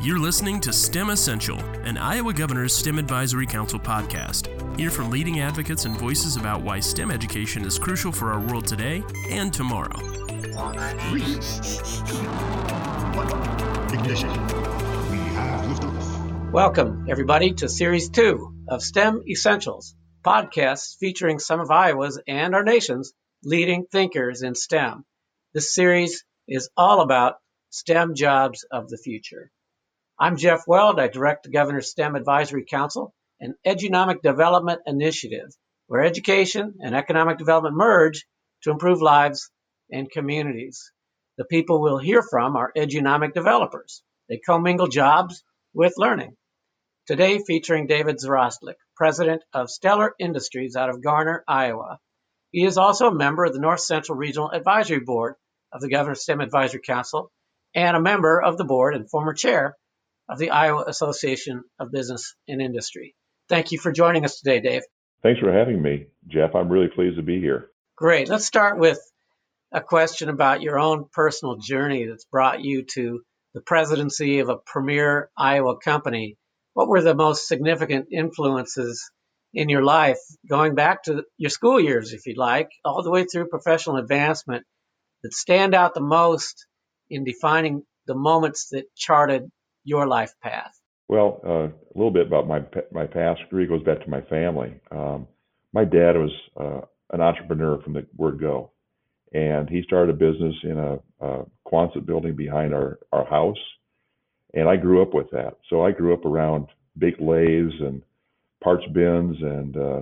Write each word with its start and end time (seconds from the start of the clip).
You're 0.00 0.20
listening 0.20 0.60
to 0.60 0.72
STEM 0.72 1.10
Essential, 1.10 1.58
an 1.82 1.98
Iowa 1.98 2.32
Governor's 2.32 2.72
STEM 2.72 2.96
Advisory 2.96 3.44
Council 3.44 3.80
podcast. 3.80 4.46
Hear 4.78 4.88
from 4.88 5.10
leading 5.10 5.40
advocates 5.40 5.84
and 5.84 5.96
voices 5.98 6.36
about 6.36 6.62
why 6.62 6.78
STEM 6.78 7.10
education 7.10 7.64
is 7.64 7.76
crucial 7.76 8.12
for 8.12 8.32
our 8.32 8.38
world 8.38 8.68
today 8.68 9.02
and 9.30 9.52
tomorrow. 9.52 9.98
Welcome, 16.52 17.06
everybody, 17.10 17.54
to 17.54 17.68
Series 17.68 18.10
2 18.10 18.54
of 18.68 18.80
STEM 18.80 19.24
Essentials, 19.28 19.96
podcasts 20.24 20.96
featuring 20.98 21.40
some 21.40 21.58
of 21.58 21.72
Iowa's 21.72 22.22
and 22.28 22.54
our 22.54 22.62
nation's 22.62 23.12
leading 23.42 23.86
thinkers 23.90 24.42
in 24.42 24.54
STEM. 24.54 25.04
This 25.52 25.74
series 25.74 26.24
is 26.52 26.68
all 26.76 27.00
about 27.00 27.36
STEM 27.70 28.14
jobs 28.14 28.62
of 28.70 28.90
the 28.90 28.98
future. 28.98 29.50
I'm 30.18 30.36
Jeff 30.36 30.64
Weld. 30.66 31.00
I 31.00 31.08
direct 31.08 31.44
the 31.44 31.50
Governor's 31.50 31.90
STEM 31.90 32.14
Advisory 32.14 32.66
Council, 32.68 33.14
an 33.40 33.54
edunomic 33.66 34.20
development 34.20 34.82
initiative 34.86 35.48
where 35.86 36.04
education 36.04 36.74
and 36.80 36.94
economic 36.94 37.38
development 37.38 37.74
merge 37.74 38.26
to 38.64 38.70
improve 38.70 39.00
lives 39.00 39.50
and 39.90 40.10
communities. 40.10 40.92
The 41.38 41.46
people 41.46 41.80
we'll 41.80 41.96
hear 41.96 42.22
from 42.22 42.54
are 42.56 42.70
edunomic 42.76 43.32
developers. 43.32 44.02
They 44.28 44.36
commingle 44.36 44.88
jobs 44.88 45.42
with 45.72 45.94
learning. 45.96 46.36
Today, 47.06 47.38
featuring 47.46 47.86
David 47.86 48.18
Zrostlik, 48.18 48.76
president 48.94 49.42
of 49.54 49.70
Stellar 49.70 50.14
Industries 50.18 50.76
out 50.76 50.90
of 50.90 51.02
Garner, 51.02 51.44
Iowa. 51.48 51.98
He 52.50 52.66
is 52.66 52.76
also 52.76 53.08
a 53.08 53.14
member 53.14 53.46
of 53.46 53.54
the 53.54 53.58
North 53.58 53.80
Central 53.80 54.18
Regional 54.18 54.50
Advisory 54.50 55.00
Board 55.00 55.36
of 55.72 55.80
the 55.80 55.88
Governor's 55.88 56.22
STEM 56.22 56.40
Advisory 56.40 56.80
Council 56.80 57.30
and 57.74 57.96
a 57.96 58.00
member 58.00 58.40
of 58.40 58.56
the 58.58 58.64
board 58.64 58.94
and 58.94 59.08
former 59.08 59.34
chair 59.34 59.76
of 60.28 60.38
the 60.38 60.50
Iowa 60.50 60.84
Association 60.86 61.64
of 61.78 61.90
Business 61.90 62.34
and 62.48 62.60
Industry. 62.60 63.14
Thank 63.48 63.72
you 63.72 63.78
for 63.78 63.92
joining 63.92 64.24
us 64.24 64.38
today, 64.38 64.60
Dave. 64.60 64.82
Thanks 65.22 65.40
for 65.40 65.52
having 65.52 65.80
me, 65.80 66.06
Jeff. 66.28 66.54
I'm 66.54 66.68
really 66.68 66.88
pleased 66.88 67.16
to 67.16 67.22
be 67.22 67.40
here. 67.40 67.68
Great. 67.96 68.28
Let's 68.28 68.46
start 68.46 68.78
with 68.78 68.98
a 69.72 69.80
question 69.80 70.28
about 70.28 70.62
your 70.62 70.78
own 70.78 71.06
personal 71.12 71.56
journey 71.56 72.06
that's 72.06 72.24
brought 72.24 72.62
you 72.62 72.84
to 72.94 73.22
the 73.54 73.60
presidency 73.60 74.40
of 74.40 74.48
a 74.48 74.56
premier 74.56 75.30
Iowa 75.36 75.76
company 75.78 76.36
what 76.74 76.88
were 76.88 77.02
the 77.02 77.14
most 77.14 77.46
significant 77.46 78.08
influences 78.12 79.10
in 79.54 79.68
your 79.68 79.82
life, 79.82 80.18
going 80.48 80.74
back 80.74 81.04
to 81.04 81.24
your 81.36 81.50
school 81.50 81.78
years, 81.78 82.12
if 82.12 82.26
you'd 82.26 82.38
like, 82.38 82.70
all 82.84 83.02
the 83.02 83.10
way 83.10 83.24
through 83.24 83.48
professional 83.48 83.96
advancement, 83.96 84.64
that 85.22 85.34
stand 85.34 85.74
out 85.74 85.94
the 85.94 86.02
most 86.02 86.66
in 87.10 87.24
defining 87.24 87.84
the 88.06 88.14
moments 88.14 88.68
that 88.72 88.84
charted 88.96 89.50
your 89.84 90.06
life 90.06 90.32
path? 90.42 90.72
Well, 91.08 91.40
uh, 91.46 91.68
a 91.68 91.94
little 91.94 92.12
bit 92.12 92.26
about 92.26 92.48
my 92.48 92.60
my 92.92 93.06
past. 93.06 93.40
Really 93.52 93.68
goes 93.68 93.82
back 93.84 94.02
to 94.04 94.10
my 94.10 94.22
family. 94.22 94.74
Um, 94.90 95.28
my 95.72 95.84
dad 95.84 96.16
was 96.16 96.32
uh, 96.60 96.82
an 97.12 97.20
entrepreneur 97.20 97.80
from 97.82 97.94
the 97.94 98.06
word 98.16 98.40
go, 98.40 98.72
and 99.34 99.68
he 99.70 99.82
started 99.84 100.14
a 100.14 100.18
business 100.18 100.54
in 100.64 100.78
a, 100.78 100.98
a 101.26 101.44
Quonset 101.66 102.06
building 102.06 102.36
behind 102.36 102.74
our 102.74 102.98
our 103.12 103.26
house 103.26 103.58
and 104.54 104.68
I 104.68 104.76
grew 104.76 105.02
up 105.02 105.14
with 105.14 105.30
that. 105.32 105.58
So 105.70 105.84
I 105.84 105.92
grew 105.92 106.14
up 106.14 106.24
around 106.24 106.68
big 106.98 107.20
lathes 107.20 107.74
and 107.80 108.02
parts 108.62 108.84
bins 108.92 109.36
and 109.40 109.76
uh, 109.76 110.00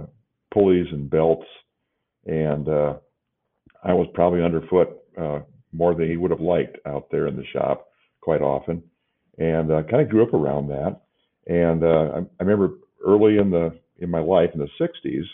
pulleys 0.53 0.87
and 0.93 1.11
belts, 1.11 1.47
and 2.27 2.69
uh, 2.69 2.95
I 3.85 3.95
was 3.95 4.09
probably 4.15 4.45
underfoot 4.45 5.00
uh, 5.19 5.41
more 5.73 5.95
than 5.95 6.09
he 6.09 6.17
would 6.17 6.31
have 6.31 6.41
liked 6.41 6.79
out 6.87 7.11
there 7.11 7.27
in 7.27 7.37
the 7.37 7.47
shop 7.53 7.89
quite 8.21 8.43
often, 8.43 8.83
and 9.39 9.71
uh, 9.71 9.83
kind 9.85 10.03
of 10.03 10.09
grew 10.09 10.23
up 10.23 10.35
around 10.35 10.69
that. 10.69 11.01
And 11.47 11.83
uh, 11.85 12.11
I, 12.15 12.19
I 12.19 12.45
remember 12.45 12.75
early 13.05 13.39
in 13.39 13.51
the 13.51 13.79
in 13.99 14.11
my 14.11 14.21
life 14.21 14.51
in 14.55 14.61
the 14.61 14.69
'60s, 14.81 15.25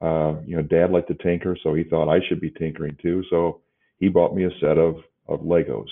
uh, 0.00 0.40
you 0.46 0.56
know, 0.56 0.62
Dad 0.62 0.90
liked 0.90 1.08
to 1.08 1.14
tinker, 1.14 1.56
so 1.62 1.74
he 1.74 1.84
thought 1.84 2.08
I 2.08 2.20
should 2.28 2.40
be 2.40 2.50
tinkering 2.50 2.96
too. 3.00 3.22
So 3.30 3.60
he 3.98 4.08
bought 4.08 4.34
me 4.34 4.44
a 4.44 4.50
set 4.60 4.78
of 4.78 4.96
of 5.28 5.40
Legos 5.40 5.88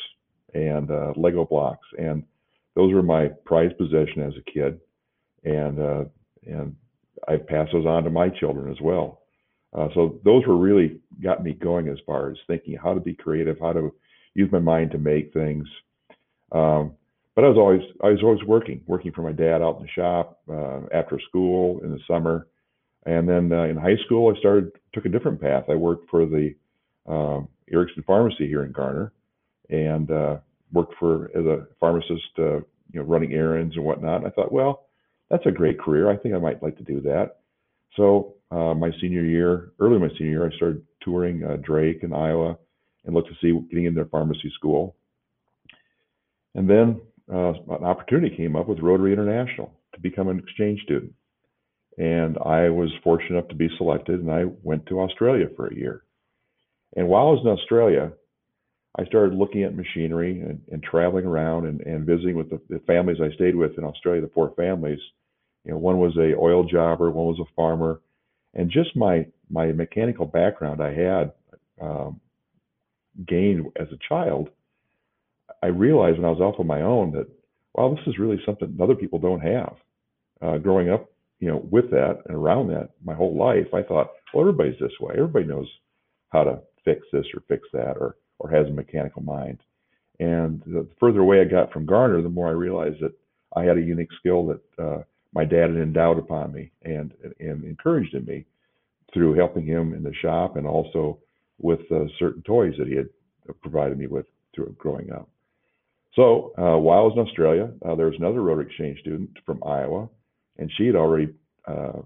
and 0.54 0.90
uh, 0.90 1.12
Lego 1.16 1.44
blocks, 1.44 1.86
and 1.98 2.22
those 2.74 2.92
were 2.92 3.02
my 3.02 3.28
prized 3.44 3.78
possession 3.78 4.22
as 4.22 4.34
a 4.36 4.50
kid, 4.50 4.80
and 5.44 5.78
uh, 5.78 6.04
and 6.46 6.76
I 7.28 7.36
pass 7.36 7.68
those 7.72 7.86
on 7.86 8.04
to 8.04 8.10
my 8.10 8.28
children 8.28 8.70
as 8.70 8.80
well. 8.80 9.21
Uh, 9.76 9.88
so 9.94 10.20
those 10.24 10.46
were 10.46 10.56
really 10.56 11.00
got 11.22 11.42
me 11.42 11.52
going 11.52 11.88
as 11.88 11.98
far 12.06 12.30
as 12.30 12.36
thinking 12.46 12.76
how 12.76 12.92
to 12.94 13.00
be 13.00 13.14
creative, 13.14 13.58
how 13.60 13.72
to 13.72 13.94
use 14.34 14.50
my 14.52 14.58
mind 14.58 14.90
to 14.90 14.98
make 14.98 15.32
things. 15.32 15.66
Um, 16.52 16.92
but 17.34 17.44
I 17.44 17.48
was 17.48 17.56
always 17.56 17.80
I 18.02 18.08
was 18.08 18.22
always 18.22 18.44
working, 18.44 18.82
working 18.86 19.12
for 19.12 19.22
my 19.22 19.32
dad 19.32 19.62
out 19.62 19.78
in 19.78 19.82
the 19.82 19.88
shop 19.88 20.42
uh, 20.50 20.80
after 20.92 21.18
school 21.28 21.80
in 21.82 21.90
the 21.90 22.00
summer, 22.06 22.46
and 23.06 23.26
then 23.26 23.50
uh, 23.50 23.64
in 23.64 23.76
high 23.76 23.96
school 24.04 24.32
I 24.34 24.38
started 24.38 24.72
took 24.92 25.06
a 25.06 25.08
different 25.08 25.40
path. 25.40 25.64
I 25.70 25.74
worked 25.74 26.10
for 26.10 26.26
the 26.26 26.54
um, 27.06 27.48
Erickson 27.72 28.04
Pharmacy 28.06 28.46
here 28.46 28.64
in 28.64 28.72
Garner, 28.72 29.12
and 29.70 30.10
uh, 30.10 30.36
worked 30.72 30.94
for 30.98 31.30
as 31.36 31.46
a 31.46 31.66
pharmacist, 31.80 32.38
uh, 32.38 32.56
you 32.56 33.00
know, 33.00 33.02
running 33.02 33.32
errands 33.32 33.76
and 33.76 33.84
whatnot. 33.84 34.18
And 34.18 34.26
I 34.26 34.30
thought, 34.30 34.52
well, 34.52 34.86
that's 35.30 35.46
a 35.46 35.50
great 35.50 35.80
career. 35.80 36.10
I 36.10 36.16
think 36.16 36.34
I 36.34 36.38
might 36.38 36.62
like 36.62 36.76
to 36.76 36.84
do 36.84 37.00
that. 37.02 37.38
So 37.96 38.34
uh, 38.50 38.74
my 38.74 38.90
senior 39.00 39.24
year, 39.24 39.72
early 39.80 39.98
my 39.98 40.08
senior 40.18 40.30
year, 40.30 40.50
I 40.50 40.56
started 40.56 40.82
touring 41.02 41.44
uh, 41.44 41.56
Drake 41.56 42.00
in 42.02 42.12
Iowa 42.12 42.56
and 43.04 43.14
looked 43.14 43.28
to 43.28 43.34
see 43.40 43.58
getting 43.68 43.86
into 43.86 44.04
pharmacy 44.06 44.50
school. 44.54 44.96
And 46.54 46.68
then 46.68 47.00
uh, 47.32 47.52
an 47.52 47.84
opportunity 47.84 48.34
came 48.36 48.56
up 48.56 48.68
with 48.68 48.80
Rotary 48.80 49.12
International 49.12 49.72
to 49.94 50.00
become 50.00 50.28
an 50.28 50.38
exchange 50.38 50.80
student. 50.82 51.12
And 51.98 52.38
I 52.38 52.70
was 52.70 52.90
fortunate 53.04 53.38
enough 53.38 53.48
to 53.48 53.54
be 53.54 53.68
selected, 53.76 54.20
and 54.20 54.30
I 54.30 54.44
went 54.62 54.86
to 54.86 55.00
Australia 55.00 55.46
for 55.56 55.66
a 55.66 55.74
year. 55.74 56.04
And 56.96 57.08
while 57.08 57.28
I 57.28 57.30
was 57.30 57.42
in 57.44 57.50
Australia, 57.50 58.12
I 58.98 59.04
started 59.06 59.34
looking 59.34 59.62
at 59.62 59.74
machinery 59.74 60.40
and, 60.40 60.60
and 60.70 60.82
traveling 60.82 61.24
around 61.24 61.66
and, 61.66 61.80
and 61.82 62.06
visiting 62.06 62.36
with 62.36 62.50
the, 62.50 62.60
the, 62.68 62.78
families 62.80 63.18
I 63.22 63.34
stayed 63.34 63.56
with 63.56 63.78
in 63.78 63.84
Australia, 63.84 64.20
the 64.20 64.30
four 64.34 64.52
families. 64.56 64.98
You 65.64 65.72
know, 65.72 65.78
one 65.78 65.98
was 65.98 66.16
a 66.16 66.36
oil 66.36 66.64
jobber, 66.64 67.10
one 67.10 67.26
was 67.26 67.40
a 67.40 67.54
farmer, 67.54 68.00
and 68.54 68.70
just 68.70 68.96
my 68.96 69.26
my 69.50 69.72
mechanical 69.72 70.26
background 70.26 70.82
I 70.82 70.94
had 70.94 71.32
um, 71.80 72.20
gained 73.26 73.66
as 73.76 73.88
a 73.92 74.08
child. 74.08 74.50
I 75.62 75.66
realized 75.66 76.18
when 76.18 76.26
I 76.26 76.30
was 76.30 76.40
off 76.40 76.58
on 76.58 76.66
my 76.66 76.82
own 76.82 77.12
that 77.12 77.28
wow, 77.74 77.94
this 77.94 78.06
is 78.06 78.18
really 78.18 78.40
something 78.44 78.76
other 78.82 78.94
people 78.94 79.18
don't 79.18 79.40
have. 79.40 79.76
Uh, 80.42 80.58
growing 80.58 80.90
up, 80.90 81.10
you 81.38 81.48
know, 81.48 81.64
with 81.70 81.90
that 81.90 82.18
and 82.26 82.36
around 82.36 82.68
that 82.68 82.90
my 83.04 83.14
whole 83.14 83.36
life, 83.36 83.72
I 83.72 83.82
thought, 83.82 84.10
well, 84.34 84.42
everybody's 84.42 84.78
this 84.80 84.98
way. 85.00 85.14
Everybody 85.16 85.46
knows 85.46 85.68
how 86.30 86.42
to 86.42 86.60
fix 86.84 87.06
this 87.12 87.26
or 87.34 87.42
fix 87.48 87.68
that 87.72 87.96
or 87.96 88.16
or 88.38 88.50
has 88.50 88.66
a 88.66 88.72
mechanical 88.72 89.22
mind. 89.22 89.60
And 90.18 90.62
the 90.66 90.86
further 90.98 91.20
away 91.20 91.40
I 91.40 91.44
got 91.44 91.72
from 91.72 91.86
Garner, 91.86 92.22
the 92.22 92.28
more 92.28 92.48
I 92.48 92.52
realized 92.52 93.00
that 93.00 93.12
I 93.54 93.62
had 93.62 93.78
a 93.78 93.82
unique 93.82 94.12
skill 94.18 94.46
that 94.46 94.82
uh, 94.82 95.02
my 95.32 95.44
dad 95.44 95.70
had 95.70 95.78
endowed 95.78 96.18
upon 96.18 96.52
me 96.52 96.70
and 96.82 97.12
and 97.40 97.64
encouraged 97.64 98.14
in 98.14 98.24
me 98.24 98.44
through 99.12 99.34
helping 99.34 99.66
him 99.66 99.94
in 99.94 100.02
the 100.02 100.14
shop 100.14 100.56
and 100.56 100.66
also 100.66 101.18
with 101.58 101.80
uh, 101.90 102.04
certain 102.18 102.42
toys 102.42 102.74
that 102.78 102.88
he 102.88 102.96
had 102.96 103.08
provided 103.60 103.98
me 103.98 104.06
with 104.06 104.26
through 104.54 104.74
growing 104.78 105.12
up. 105.12 105.28
So 106.14 106.52
uh, 106.58 106.78
while 106.78 107.00
I 107.00 107.02
was 107.02 107.12
in 107.16 107.26
Australia, 107.26 107.70
uh, 107.84 107.94
there 107.94 108.06
was 108.06 108.16
another 108.18 108.42
Rotary 108.42 108.66
Exchange 108.66 109.00
student 109.00 109.30
from 109.46 109.62
Iowa, 109.64 110.08
and 110.58 110.70
she 110.76 110.86
had 110.86 110.96
already 110.96 111.32
uh, 111.66 112.02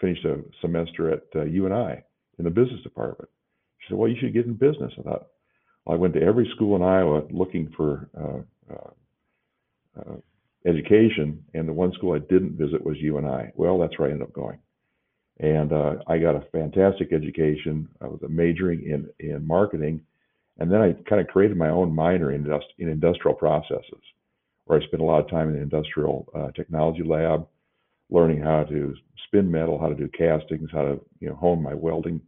finished 0.00 0.24
a 0.24 0.42
semester 0.60 1.12
at 1.12 1.22
uh, 1.36 1.44
UNI 1.44 2.02
in 2.38 2.44
the 2.44 2.50
business 2.50 2.82
department. 2.82 3.30
She 3.80 3.88
said, 3.88 3.98
"Well, 3.98 4.08
you 4.08 4.16
should 4.18 4.34
get 4.34 4.46
in 4.46 4.54
business." 4.54 4.92
I 4.98 5.02
thought, 5.02 5.26
well, 5.84 5.96
I 5.96 6.00
went 6.00 6.14
to 6.14 6.22
every 6.22 6.50
school 6.54 6.74
in 6.76 6.82
Iowa 6.82 7.22
looking 7.30 7.72
for 7.76 8.08
uh, 8.18 8.74
uh, 8.74 10.16
education, 10.66 11.42
and 11.54 11.68
the 11.68 11.72
one 11.72 11.92
school 11.92 12.14
I 12.14 12.18
didn't 12.18 12.58
visit 12.58 12.84
was 12.84 12.98
UNI. 12.98 13.52
Well, 13.54 13.78
that's 13.78 13.98
where 13.98 14.08
I 14.08 14.12
ended 14.12 14.26
up 14.28 14.32
going, 14.32 14.58
and 15.38 15.72
uh, 15.72 15.96
I 16.06 16.18
got 16.18 16.36
a 16.36 16.46
fantastic 16.52 17.12
education. 17.12 17.88
I 18.00 18.06
was 18.06 18.20
a 18.22 18.28
majoring 18.28 18.82
in 18.84 19.08
in 19.20 19.46
marketing, 19.46 20.00
and 20.58 20.70
then 20.70 20.80
I 20.80 20.92
kind 21.08 21.20
of 21.20 21.28
created 21.28 21.56
my 21.56 21.68
own 21.68 21.94
minor 21.94 22.32
in, 22.32 22.46
in 22.78 22.88
industrial 22.88 23.36
processes, 23.36 24.02
where 24.64 24.80
I 24.80 24.86
spent 24.86 25.02
a 25.02 25.06
lot 25.06 25.24
of 25.24 25.30
time 25.30 25.48
in 25.48 25.54
the 25.54 25.62
industrial 25.62 26.28
uh, 26.34 26.50
technology 26.52 27.02
lab, 27.02 27.46
learning 28.10 28.42
how 28.42 28.64
to 28.64 28.94
spin 29.26 29.50
metal, 29.50 29.78
how 29.78 29.88
to 29.88 29.94
do 29.94 30.08
castings, 30.08 30.70
how 30.72 30.82
to 30.82 31.00
you 31.20 31.28
know 31.28 31.36
hone 31.36 31.62
my 31.62 31.74
welding 31.74 32.20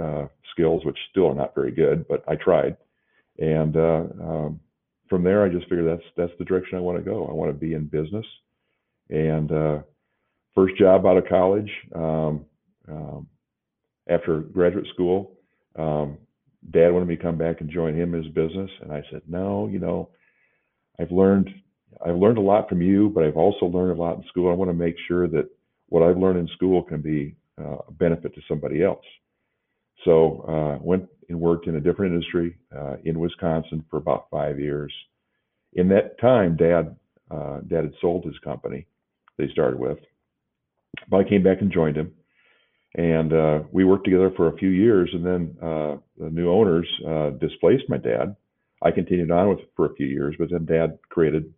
uh, 0.00 0.26
skills, 0.52 0.84
which 0.84 0.98
still 1.10 1.28
are 1.28 1.34
not 1.34 1.54
very 1.54 1.72
good, 1.72 2.06
but 2.08 2.24
I 2.28 2.36
tried. 2.36 2.76
And 3.38 3.76
uh, 3.76 4.04
um, 4.22 4.60
from 5.08 5.22
there, 5.22 5.44
I 5.44 5.48
just 5.48 5.68
figured 5.68 5.86
that's 5.86 6.08
that's 6.16 6.38
the 6.38 6.44
direction 6.44 6.78
I 6.78 6.80
want 6.80 6.98
to 6.98 7.04
go. 7.04 7.26
I 7.26 7.32
want 7.32 7.50
to 7.50 7.58
be 7.58 7.74
in 7.74 7.86
business. 7.86 8.26
And 9.10 9.52
uh, 9.52 9.78
first 10.54 10.76
job 10.76 11.06
out 11.06 11.18
of 11.18 11.28
college, 11.28 11.70
um, 11.94 12.44
um, 12.88 13.26
after 14.08 14.40
graduate 14.40 14.86
school, 14.94 15.32
um, 15.76 16.18
Dad 16.70 16.90
wanted 16.90 17.08
me 17.08 17.16
to 17.16 17.22
come 17.22 17.36
back 17.36 17.60
and 17.60 17.70
join 17.70 17.94
him 17.94 18.14
in 18.14 18.22
his 18.22 18.32
business, 18.32 18.70
and 18.80 18.92
I 18.92 19.02
said, 19.10 19.22
no, 19.28 19.68
you 19.68 19.78
know, 19.78 20.08
I've 20.98 21.12
learned 21.12 21.50
I've 22.04 22.16
learned 22.16 22.38
a 22.38 22.42
lot 22.42 22.68
from 22.68 22.82
you, 22.82 23.10
but 23.10 23.24
I've 23.24 23.36
also 23.36 23.66
learned 23.66 23.98
a 23.98 24.02
lot 24.02 24.16
in 24.16 24.24
school. 24.28 24.50
I 24.50 24.54
want 24.54 24.70
to 24.70 24.74
make 24.74 24.96
sure 25.06 25.28
that 25.28 25.48
what 25.88 26.02
I've 26.02 26.18
learned 26.18 26.38
in 26.38 26.48
school 26.48 26.82
can 26.82 27.00
be 27.00 27.36
uh, 27.60 27.76
a 27.88 27.92
benefit 27.92 28.34
to 28.34 28.40
somebody 28.48 28.82
else. 28.82 29.04
So 30.04 30.44
uh, 30.48 30.82
went 30.82 31.08
and 31.28 31.40
worked 31.40 31.66
in 31.66 31.76
a 31.76 31.80
different 31.80 32.14
industry 32.14 32.56
uh, 32.76 32.96
in 33.04 33.18
Wisconsin 33.18 33.84
for 33.90 33.96
about 33.96 34.26
five 34.30 34.58
years. 34.58 34.92
In 35.74 35.88
that 35.88 36.18
time, 36.20 36.56
Dad 36.56 36.96
uh, 37.30 37.60
Dad 37.60 37.84
had 37.84 37.94
sold 38.00 38.24
his 38.24 38.38
company 38.44 38.86
they 39.38 39.48
started 39.48 39.80
with, 39.80 39.98
but 41.08 41.18
I 41.18 41.28
came 41.28 41.42
back 41.42 41.60
and 41.60 41.72
joined 41.72 41.96
him, 41.96 42.12
and 42.94 43.32
uh, 43.32 43.60
we 43.72 43.84
worked 43.84 44.04
together 44.04 44.30
for 44.36 44.48
a 44.48 44.56
few 44.56 44.68
years. 44.68 45.10
And 45.12 45.24
then 45.24 45.56
uh, 45.60 45.96
the 46.18 46.30
new 46.30 46.50
owners 46.50 46.88
uh, 47.08 47.30
displaced 47.30 47.84
my 47.88 47.96
dad. 47.96 48.36
I 48.82 48.90
continued 48.90 49.30
on 49.30 49.48
with 49.48 49.60
for 49.74 49.86
a 49.86 49.94
few 49.94 50.06
years, 50.06 50.36
but 50.38 50.50
then 50.50 50.66
Dad 50.66 50.98
created 51.08 51.52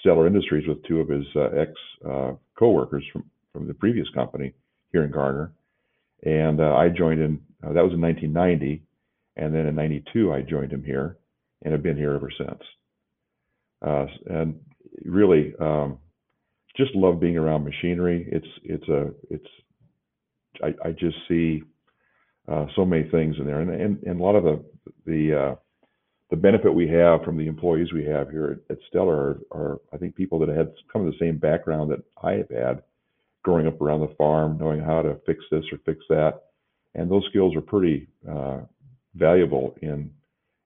Stellar 0.00 0.26
Industries 0.26 0.66
with 0.66 0.82
two 0.84 1.00
of 1.00 1.08
his 1.08 1.24
uh, 1.36 1.48
ex 1.50 1.70
coworkers 2.58 3.04
from 3.12 3.24
from 3.54 3.68
the 3.68 3.74
previous 3.74 4.08
company 4.10 4.52
here 4.92 5.04
in 5.04 5.12
Garner, 5.12 5.52
and 6.24 6.60
uh, 6.60 6.74
I 6.74 6.88
joined 6.88 7.20
in. 7.20 7.40
Uh, 7.62 7.72
that 7.72 7.82
was 7.82 7.92
in 7.92 8.00
1990, 8.00 8.82
and 9.36 9.54
then 9.54 9.66
in 9.66 9.74
'92 9.74 10.32
I 10.32 10.42
joined 10.42 10.72
him 10.72 10.84
here, 10.84 11.18
and 11.62 11.72
have 11.72 11.82
been 11.82 11.96
here 11.96 12.14
ever 12.14 12.30
since. 12.36 12.60
Uh, 13.84 14.06
and 14.26 14.60
really, 15.04 15.54
um, 15.60 15.98
just 16.76 16.94
love 16.94 17.20
being 17.20 17.36
around 17.36 17.64
machinery. 17.64 18.26
It's 18.30 18.46
it's 18.62 18.88
a 18.88 19.10
it's 19.30 19.46
I, 20.62 20.88
I 20.88 20.92
just 20.92 21.16
see 21.28 21.62
uh, 22.48 22.66
so 22.76 22.84
many 22.84 23.08
things 23.10 23.36
in 23.38 23.46
there, 23.46 23.60
and, 23.60 23.70
and 23.70 24.02
and 24.02 24.20
a 24.20 24.22
lot 24.22 24.36
of 24.36 24.44
the 24.44 24.64
the 25.06 25.38
uh, 25.38 25.54
the 26.30 26.36
benefit 26.36 26.72
we 26.72 26.88
have 26.88 27.22
from 27.22 27.36
the 27.36 27.46
employees 27.46 27.92
we 27.92 28.04
have 28.04 28.30
here 28.30 28.62
at, 28.68 28.76
at 28.76 28.82
Stellar 28.88 29.16
are, 29.16 29.40
are, 29.52 29.80
I 29.92 29.98
think 29.98 30.16
people 30.16 30.38
that 30.40 30.48
had 30.48 30.72
come 30.92 31.06
of 31.06 31.12
the 31.12 31.18
same 31.18 31.36
background 31.36 31.90
that 31.90 32.02
I 32.22 32.32
have 32.32 32.48
had, 32.48 32.82
growing 33.44 33.66
up 33.66 33.80
around 33.80 34.00
the 34.00 34.14
farm, 34.16 34.58
knowing 34.58 34.80
how 34.80 35.02
to 35.02 35.16
fix 35.26 35.44
this 35.50 35.64
or 35.70 35.78
fix 35.84 36.00
that, 36.08 36.40
and 36.94 37.10
those 37.10 37.24
skills 37.28 37.54
are 37.54 37.60
pretty 37.60 38.08
uh, 38.28 38.60
valuable 39.14 39.76
in 39.80 40.10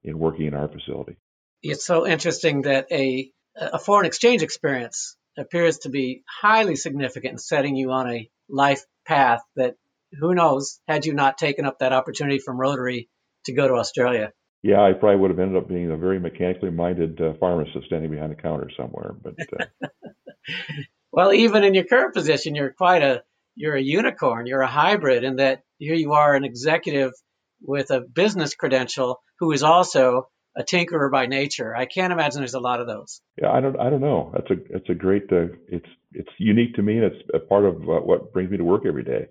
in 0.05 0.19
working 0.19 0.47
in 0.47 0.55
our 0.55 0.69
facility. 0.69 1.17
It's 1.63 1.85
so 1.85 2.07
interesting 2.07 2.63
that 2.63 2.87
a 2.91 3.31
a 3.57 3.79
foreign 3.79 4.07
exchange 4.07 4.43
experience 4.43 5.17
appears 5.37 5.79
to 5.79 5.91
be 5.91 6.23
highly 6.27 6.77
significant 6.77 7.33
in 7.33 7.39
setting 7.39 7.77
you 7.77 7.91
on 7.91 8.09
a 8.11 8.31
life 8.49 8.85
path 9.07 9.41
that 9.57 9.75
who 10.19 10.35
knows 10.35 10.81
had 10.87 11.05
you 11.05 11.13
not 11.13 11.39
taken 11.39 11.67
up 11.67 11.81
that 11.81 11.93
opportunity 11.93 12.39
from 12.39 12.59
Rotary 12.59 13.09
to 13.45 13.53
go 13.53 13.69
to 13.69 13.75
Australia. 13.75 14.33
Yeah, 14.63 14.83
I 14.83 14.93
probably 14.93 15.21
would 15.21 15.31
have 15.31 15.39
ended 15.39 15.63
up 15.63 15.69
being 15.69 15.91
a 15.91 15.97
very 15.97 16.19
mechanically 16.19 16.71
minded 16.71 17.21
uh, 17.21 17.35
pharmacist 17.39 17.87
standing 17.87 18.11
behind 18.11 18.33
a 18.33 18.37
counter 18.37 18.71
somewhere. 18.77 19.13
But 19.13 19.35
uh... 19.61 19.89
well, 21.13 21.33
even 21.33 21.65
in 21.65 21.75
your 21.75 21.85
current 21.85 22.15
position, 22.15 22.55
you're 22.55 22.73
quite 22.73 23.03
a 23.03 23.23
you're 23.55 23.77
a 23.77 23.83
unicorn. 23.83 24.47
You're 24.47 24.63
a 24.63 24.69
hybrid 24.69 25.25
in 25.25 25.37
that 25.37 25.63
here 25.79 25.95
you 25.95 26.13
are 26.13 26.35
an 26.35 26.45
executive 26.45 27.13
with 27.61 27.91
a 27.91 28.01
business 28.01 28.55
credential 28.55 29.21
who 29.41 29.53
is 29.53 29.63
also 29.63 30.29
a 30.57 30.63
tinkerer 30.63 31.11
by 31.11 31.27
nature. 31.27 31.75
I 31.75 31.87
can't 31.87 32.13
imagine 32.13 32.41
there's 32.41 32.55
a 32.55 32.61
lot 32.61 32.81
of 32.81 32.87
those. 32.87 33.21
Yeah, 33.41 33.51
I 33.51 33.61
don't 33.61 33.79
I 33.79 33.91
don't 33.91 34.01
know. 34.01 34.33
That's 34.33 34.51
a 34.51 34.77
it's 34.77 34.89
a 34.89 34.95
great 34.95 35.25
uh, 35.33 35.47
it's 35.69 35.89
it's 36.13 36.31
unique 36.39 36.75
to 36.75 36.83
me 36.83 36.99
and 36.99 37.05
it's 37.05 37.29
a 37.35 37.39
part 37.39 37.65
of 37.65 37.77
uh, 37.77 38.01
what 38.01 38.33
brings 38.33 38.51
me 38.51 38.57
to 38.57 38.65
work 38.65 38.83
every 38.87 39.05
day. 39.05 39.27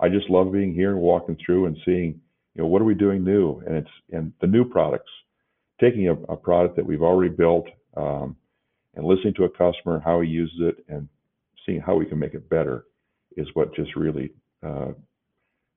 I 0.00 0.08
just 0.08 0.30
love 0.30 0.52
being 0.52 0.72
here 0.74 0.90
and 0.90 1.00
walking 1.00 1.36
through 1.44 1.66
and 1.66 1.76
seeing 1.84 2.20
you 2.54 2.62
know, 2.62 2.66
what 2.66 2.82
are 2.82 2.86
we 2.86 2.94
doing 2.94 3.24
new? 3.24 3.62
And 3.66 3.76
it's 3.76 3.90
and 4.10 4.32
the 4.40 4.46
new 4.46 4.64
products, 4.64 5.10
taking 5.80 6.08
a, 6.08 6.14
a 6.14 6.36
product 6.36 6.76
that 6.76 6.86
we've 6.86 7.02
already 7.02 7.34
built 7.34 7.66
um, 7.96 8.36
and 8.94 9.06
listening 9.06 9.34
to 9.34 9.44
a 9.44 9.50
customer 9.50 10.02
how 10.04 10.20
he 10.20 10.28
uses 10.28 10.58
it 10.60 10.84
and 10.88 11.08
seeing 11.66 11.80
how 11.80 11.96
we 11.96 12.06
can 12.06 12.18
make 12.18 12.34
it 12.34 12.48
better 12.48 12.84
is 13.36 13.46
what 13.54 13.74
just 13.74 13.94
really 13.96 14.32
uh, 14.66 14.92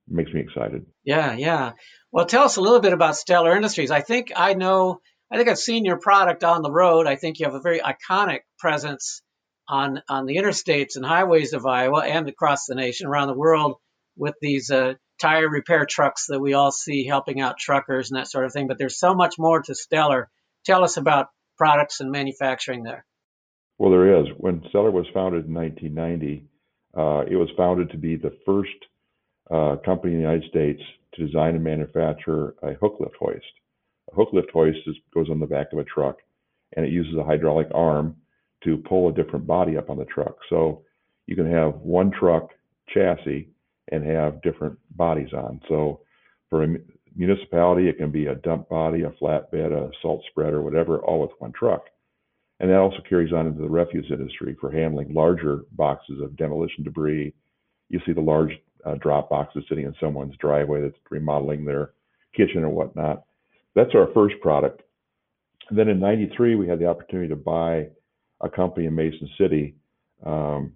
makes 0.08 0.32
me 0.32 0.40
excited. 0.40 0.86
Yeah, 1.04 1.34
yeah. 1.34 1.72
Well, 2.12 2.26
tell 2.26 2.44
us 2.44 2.56
a 2.56 2.60
little 2.60 2.80
bit 2.80 2.92
about 2.92 3.16
Stellar 3.16 3.56
Industries. 3.56 3.90
I 3.90 4.00
think 4.00 4.32
I 4.34 4.54
know. 4.54 5.00
I 5.30 5.36
think 5.36 5.48
I've 5.48 5.58
seen 5.58 5.84
your 5.84 5.98
product 5.98 6.44
on 6.44 6.62
the 6.62 6.70
road. 6.70 7.06
I 7.06 7.16
think 7.16 7.38
you 7.38 7.46
have 7.46 7.54
a 7.54 7.60
very 7.60 7.80
iconic 7.80 8.40
presence 8.58 9.22
on 9.68 10.02
on 10.08 10.26
the 10.26 10.36
interstates 10.36 10.96
and 10.96 11.04
highways 11.04 11.52
of 11.52 11.66
Iowa 11.66 12.04
and 12.04 12.28
across 12.28 12.66
the 12.66 12.74
nation, 12.74 13.06
around 13.06 13.28
the 13.28 13.38
world, 13.38 13.76
with 14.16 14.34
these 14.40 14.70
uh, 14.70 14.94
tire 15.20 15.48
repair 15.48 15.86
trucks 15.88 16.26
that 16.28 16.40
we 16.40 16.54
all 16.54 16.70
see 16.70 17.06
helping 17.06 17.40
out 17.40 17.58
truckers 17.58 18.10
and 18.10 18.18
that 18.18 18.28
sort 18.28 18.44
of 18.44 18.52
thing. 18.52 18.68
But 18.68 18.78
there's 18.78 18.98
so 18.98 19.14
much 19.14 19.36
more 19.38 19.62
to 19.62 19.74
Stellar. 19.74 20.30
Tell 20.66 20.84
us 20.84 20.96
about 20.96 21.28
products 21.56 22.00
and 22.00 22.10
manufacturing 22.10 22.82
there. 22.82 23.04
Well, 23.78 23.90
there 23.90 24.20
is. 24.20 24.26
When 24.38 24.62
Stellar 24.68 24.90
was 24.90 25.06
founded 25.12 25.46
in 25.46 25.54
1990, 25.54 26.46
uh, 26.96 27.24
it 27.30 27.36
was 27.36 27.48
founded 27.56 27.90
to 27.90 27.98
be 27.98 28.16
the 28.16 28.36
first 28.46 28.70
uh, 29.50 29.76
company 29.84 30.14
in 30.14 30.18
the 30.20 30.24
United 30.26 30.48
States 30.48 30.80
to 31.14 31.26
design 31.26 31.54
and 31.54 31.64
manufacture 31.64 32.54
a 32.62 32.74
hook 32.74 32.96
lift 33.00 33.16
hoist. 33.18 33.44
A 34.12 34.14
hook 34.14 34.28
lift 34.32 34.50
hoist 34.52 34.78
is, 34.86 34.96
goes 35.12 35.28
on 35.30 35.40
the 35.40 35.46
back 35.46 35.72
of 35.72 35.78
a 35.78 35.84
truck, 35.84 36.18
and 36.76 36.86
it 36.86 36.92
uses 36.92 37.14
a 37.18 37.24
hydraulic 37.24 37.68
arm 37.74 38.16
to 38.64 38.78
pull 38.88 39.08
a 39.08 39.12
different 39.12 39.46
body 39.46 39.76
up 39.76 39.90
on 39.90 39.98
the 39.98 40.04
truck. 40.06 40.36
So 40.48 40.82
you 41.26 41.36
can 41.36 41.50
have 41.50 41.74
one 41.76 42.10
truck 42.10 42.50
chassis 42.92 43.48
and 43.90 44.04
have 44.06 44.42
different 44.42 44.78
bodies 44.90 45.32
on. 45.32 45.60
So 45.68 46.00
for 46.48 46.64
a 46.64 46.68
municipality, 47.16 47.88
it 47.88 47.98
can 47.98 48.10
be 48.10 48.26
a 48.26 48.34
dump 48.34 48.68
body, 48.68 49.02
a 49.02 49.10
flatbed, 49.10 49.72
a 49.72 49.90
salt 50.02 50.22
spreader, 50.30 50.62
whatever, 50.62 50.98
all 50.98 51.20
with 51.20 51.30
one 51.38 51.52
truck. 51.52 51.86
And 52.60 52.70
that 52.70 52.78
also 52.78 52.98
carries 53.08 53.32
on 53.32 53.46
into 53.46 53.62
the 53.62 53.68
refuse 53.68 54.06
industry 54.10 54.56
for 54.60 54.70
handling 54.70 55.12
larger 55.12 55.62
boxes 55.72 56.20
of 56.20 56.36
demolition 56.36 56.84
debris. 56.84 57.34
You 57.88 58.00
see 58.06 58.12
the 58.12 58.20
large 58.20 58.52
uh, 58.84 58.94
drop 58.94 59.30
boxes 59.30 59.64
sitting 59.68 59.86
in 59.86 59.94
someone's 60.00 60.36
driveway 60.36 60.82
that's 60.82 60.96
remodeling 61.10 61.64
their 61.64 61.92
kitchen 62.34 62.64
or 62.64 62.70
whatnot. 62.70 63.24
That's 63.74 63.94
our 63.94 64.08
first 64.14 64.36
product. 64.40 64.82
And 65.68 65.78
then 65.78 65.88
in 65.88 65.98
93, 65.98 66.54
we 66.54 66.68
had 66.68 66.78
the 66.78 66.86
opportunity 66.86 67.28
to 67.28 67.36
buy 67.36 67.88
a 68.40 68.48
company 68.48 68.86
in 68.86 68.94
Mason 68.94 69.28
City 69.38 69.74
um, 70.24 70.72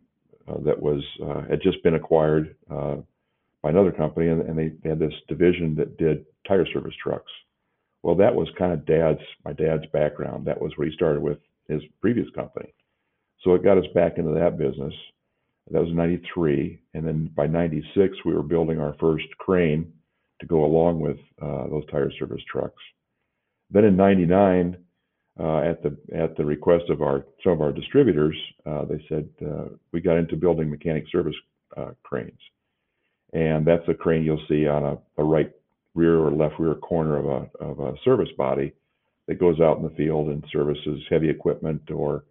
uh, 0.48 0.58
that 0.64 0.80
was 0.80 1.02
uh, 1.22 1.42
had 1.48 1.60
just 1.62 1.82
been 1.82 1.94
acquired 1.94 2.56
uh, 2.70 2.96
by 3.62 3.70
another 3.70 3.92
company, 3.92 4.28
and, 4.28 4.42
and 4.42 4.58
they, 4.58 4.72
they, 4.82 4.90
had 4.90 4.98
this 4.98 5.14
division 5.28 5.74
that 5.76 5.98
did 5.98 6.24
tire 6.46 6.66
service 6.72 6.94
trucks. 7.02 7.30
Well, 8.02 8.14
that 8.16 8.34
was 8.34 8.48
kind 8.56 8.72
of 8.72 8.86
dad's 8.86 9.20
my 9.44 9.52
dad's 9.52 9.86
background. 9.92 10.46
That 10.46 10.60
was 10.60 10.72
where 10.76 10.88
he 10.88 10.94
started 10.94 11.22
with 11.22 11.38
his 11.68 11.82
previous 12.00 12.28
company. 12.34 12.72
So 13.42 13.54
it 13.54 13.64
got 13.64 13.78
us 13.78 13.86
back 13.94 14.18
into 14.18 14.32
that 14.32 14.58
business. 14.58 14.94
That 15.70 15.82
was 15.82 15.92
93, 15.92 16.80
and 16.94 17.06
then 17.06 17.30
by 17.36 17.46
96 17.46 18.16
we 18.24 18.34
were 18.34 18.42
building 18.42 18.80
our 18.80 18.94
first 18.98 19.26
crane 19.38 19.92
to 20.40 20.46
go 20.46 20.64
along 20.64 21.00
with 21.00 21.18
uh, 21.42 21.66
those 21.68 21.84
tire 21.90 22.10
service 22.18 22.42
trucks. 22.50 22.82
Then 23.70 23.84
in 23.84 23.96
99, 23.96 24.76
uh, 25.40 25.58
at 25.58 25.82
the 25.82 25.96
at 26.14 26.36
the 26.36 26.44
request 26.44 26.84
of 26.90 27.02
our 27.02 27.24
some 27.44 27.52
of 27.52 27.60
our 27.60 27.72
distributors, 27.72 28.36
uh, 28.66 28.84
they 28.86 29.04
said 29.08 29.28
uh, 29.44 29.66
we 29.92 30.00
got 30.00 30.16
into 30.16 30.36
building 30.36 30.70
mechanic 30.70 31.04
service 31.12 31.34
uh, 31.76 31.90
cranes, 32.02 32.40
and 33.32 33.66
that's 33.66 33.88
a 33.88 33.94
crane 33.94 34.24
you'll 34.24 34.44
see 34.48 34.66
on 34.66 34.84
a, 34.84 34.98
a, 35.20 35.24
right 35.24 35.50
rear 35.94 36.18
or 36.18 36.30
left 36.30 36.58
rear 36.58 36.74
corner 36.74 37.16
of 37.18 37.26
a 37.26 37.64
of 37.64 37.80
a 37.80 37.94
service 38.04 38.28
body 38.36 38.72
that 39.26 39.38
goes 39.38 39.60
out 39.60 39.76
in 39.76 39.82
the 39.82 39.90
field 39.90 40.28
and 40.28 40.44
services 40.52 41.02
heavy 41.10 41.28
equipment 41.28 41.90
or 41.90 42.24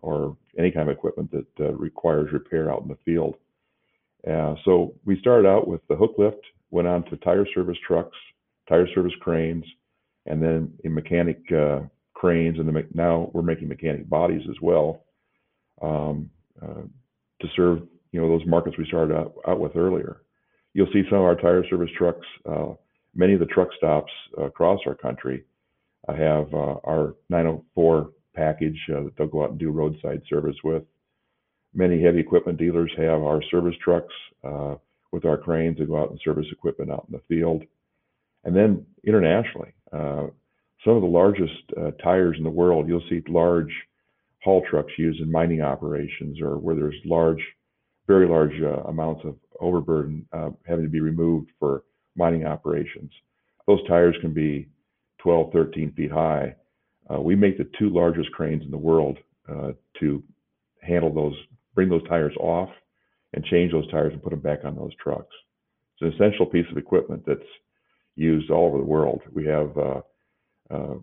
or 0.00 0.36
any 0.58 0.70
kind 0.70 0.88
of 0.88 0.96
equipment 0.96 1.30
that 1.30 1.64
uh, 1.64 1.72
requires 1.72 2.32
repair 2.32 2.70
out 2.70 2.82
in 2.82 2.88
the 2.88 2.98
field. 3.04 3.36
Uh, 4.28 4.54
so 4.64 4.94
we 5.04 5.18
started 5.20 5.48
out 5.48 5.66
with 5.68 5.80
the 5.88 5.96
hook 5.96 6.14
lift, 6.18 6.44
went 6.70 6.88
on 6.88 7.04
to 7.04 7.16
tire 7.18 7.46
service 7.54 7.78
trucks, 7.86 8.16
tire 8.68 8.88
service 8.94 9.12
cranes, 9.20 9.64
and 10.26 10.42
then 10.42 10.72
in 10.84 10.92
mechanic 10.92 11.40
cranes, 12.14 12.58
and 12.58 12.68
the, 12.68 12.86
now 12.94 13.30
we're 13.32 13.42
making 13.42 13.68
mechanic 13.68 14.08
bodies 14.08 14.42
as 14.48 14.56
well 14.62 15.04
um, 15.82 16.30
uh, 16.62 16.82
to 17.40 17.48
serve 17.56 17.82
you 18.12 18.20
know 18.20 18.28
those 18.28 18.46
markets 18.46 18.78
we 18.78 18.86
started 18.86 19.16
out, 19.16 19.34
out, 19.48 19.58
with 19.58 19.76
earlier. 19.76 20.22
You'll 20.74 20.92
see 20.92 21.02
some 21.08 21.18
of 21.18 21.24
our 21.24 21.36
tire 21.36 21.64
service 21.68 21.90
trucks. 21.96 22.26
Uh, 22.48 22.74
many 23.14 23.34
of 23.34 23.40
the 23.40 23.46
truck 23.46 23.68
stops 23.76 24.12
across 24.38 24.80
our 24.86 24.94
country 24.94 25.44
uh, 26.08 26.14
have 26.14 26.52
uh, 26.54 26.76
our 26.84 27.14
904 27.28 28.10
package 28.34 28.78
uh, 28.90 29.02
that 29.02 29.12
they'll 29.16 29.26
go 29.26 29.44
out 29.44 29.50
and 29.50 29.58
do 29.58 29.70
roadside 29.70 30.22
service 30.28 30.56
with. 30.64 30.82
Many 31.74 32.02
heavy 32.02 32.20
equipment 32.20 32.58
dealers 32.58 32.92
have 32.96 33.22
our 33.22 33.42
service 33.50 33.74
trucks 33.82 34.12
with 35.12 35.24
our 35.26 35.36
cranes 35.36 35.76
to 35.76 35.86
go 35.86 36.00
out 36.00 36.10
and 36.10 36.18
service 36.24 36.46
equipment 36.50 36.90
out 36.90 37.06
in 37.08 37.12
the 37.12 37.22
field. 37.28 37.62
And 38.44 38.56
then 38.56 38.84
internationally, 39.04 39.72
some 39.92 40.96
of 40.96 41.02
the 41.02 41.08
largest 41.08 41.52
tires 42.02 42.36
in 42.36 42.44
the 42.44 42.50
world, 42.50 42.88
you'll 42.88 43.04
see 43.08 43.22
large 43.28 43.72
haul 44.42 44.62
trucks 44.68 44.92
used 44.98 45.20
in 45.20 45.30
mining 45.30 45.60
operations 45.60 46.40
or 46.40 46.58
where 46.58 46.74
there's 46.74 46.94
large, 47.04 47.42
very 48.06 48.28
large 48.28 48.60
uh, 48.60 48.82
amounts 48.88 49.22
of 49.24 49.36
overburden 49.60 50.26
uh, 50.32 50.50
having 50.66 50.84
to 50.84 50.90
be 50.90 51.00
removed 51.00 51.50
for 51.58 51.84
mining 52.16 52.46
operations. 52.46 53.10
those 53.66 53.86
tires 53.88 54.16
can 54.20 54.32
be 54.32 54.68
12, 55.18 55.52
13 55.52 55.92
feet 55.92 56.10
high. 56.10 56.54
Uh, 57.12 57.20
we 57.20 57.34
make 57.34 57.58
the 57.58 57.68
two 57.78 57.88
largest 57.88 58.30
cranes 58.32 58.62
in 58.64 58.70
the 58.70 58.76
world 58.76 59.18
uh, 59.48 59.72
to 59.98 60.22
handle 60.82 61.12
those, 61.12 61.34
bring 61.74 61.88
those 61.88 62.06
tires 62.08 62.34
off 62.38 62.68
and 63.34 63.44
change 63.44 63.72
those 63.72 63.90
tires 63.90 64.12
and 64.12 64.22
put 64.22 64.30
them 64.30 64.40
back 64.40 64.64
on 64.64 64.76
those 64.76 64.94
trucks. 65.02 65.34
It's 65.94 66.02
an 66.02 66.12
essential 66.14 66.46
piece 66.46 66.66
of 66.70 66.76
equipment 66.76 67.24
that's 67.26 67.40
used 68.16 68.50
all 68.50 68.66
over 68.66 68.78
the 68.78 68.84
world. 68.84 69.22
We 69.32 69.46
have 69.46 69.76
uh, 69.76 70.00
uh, 70.70 70.94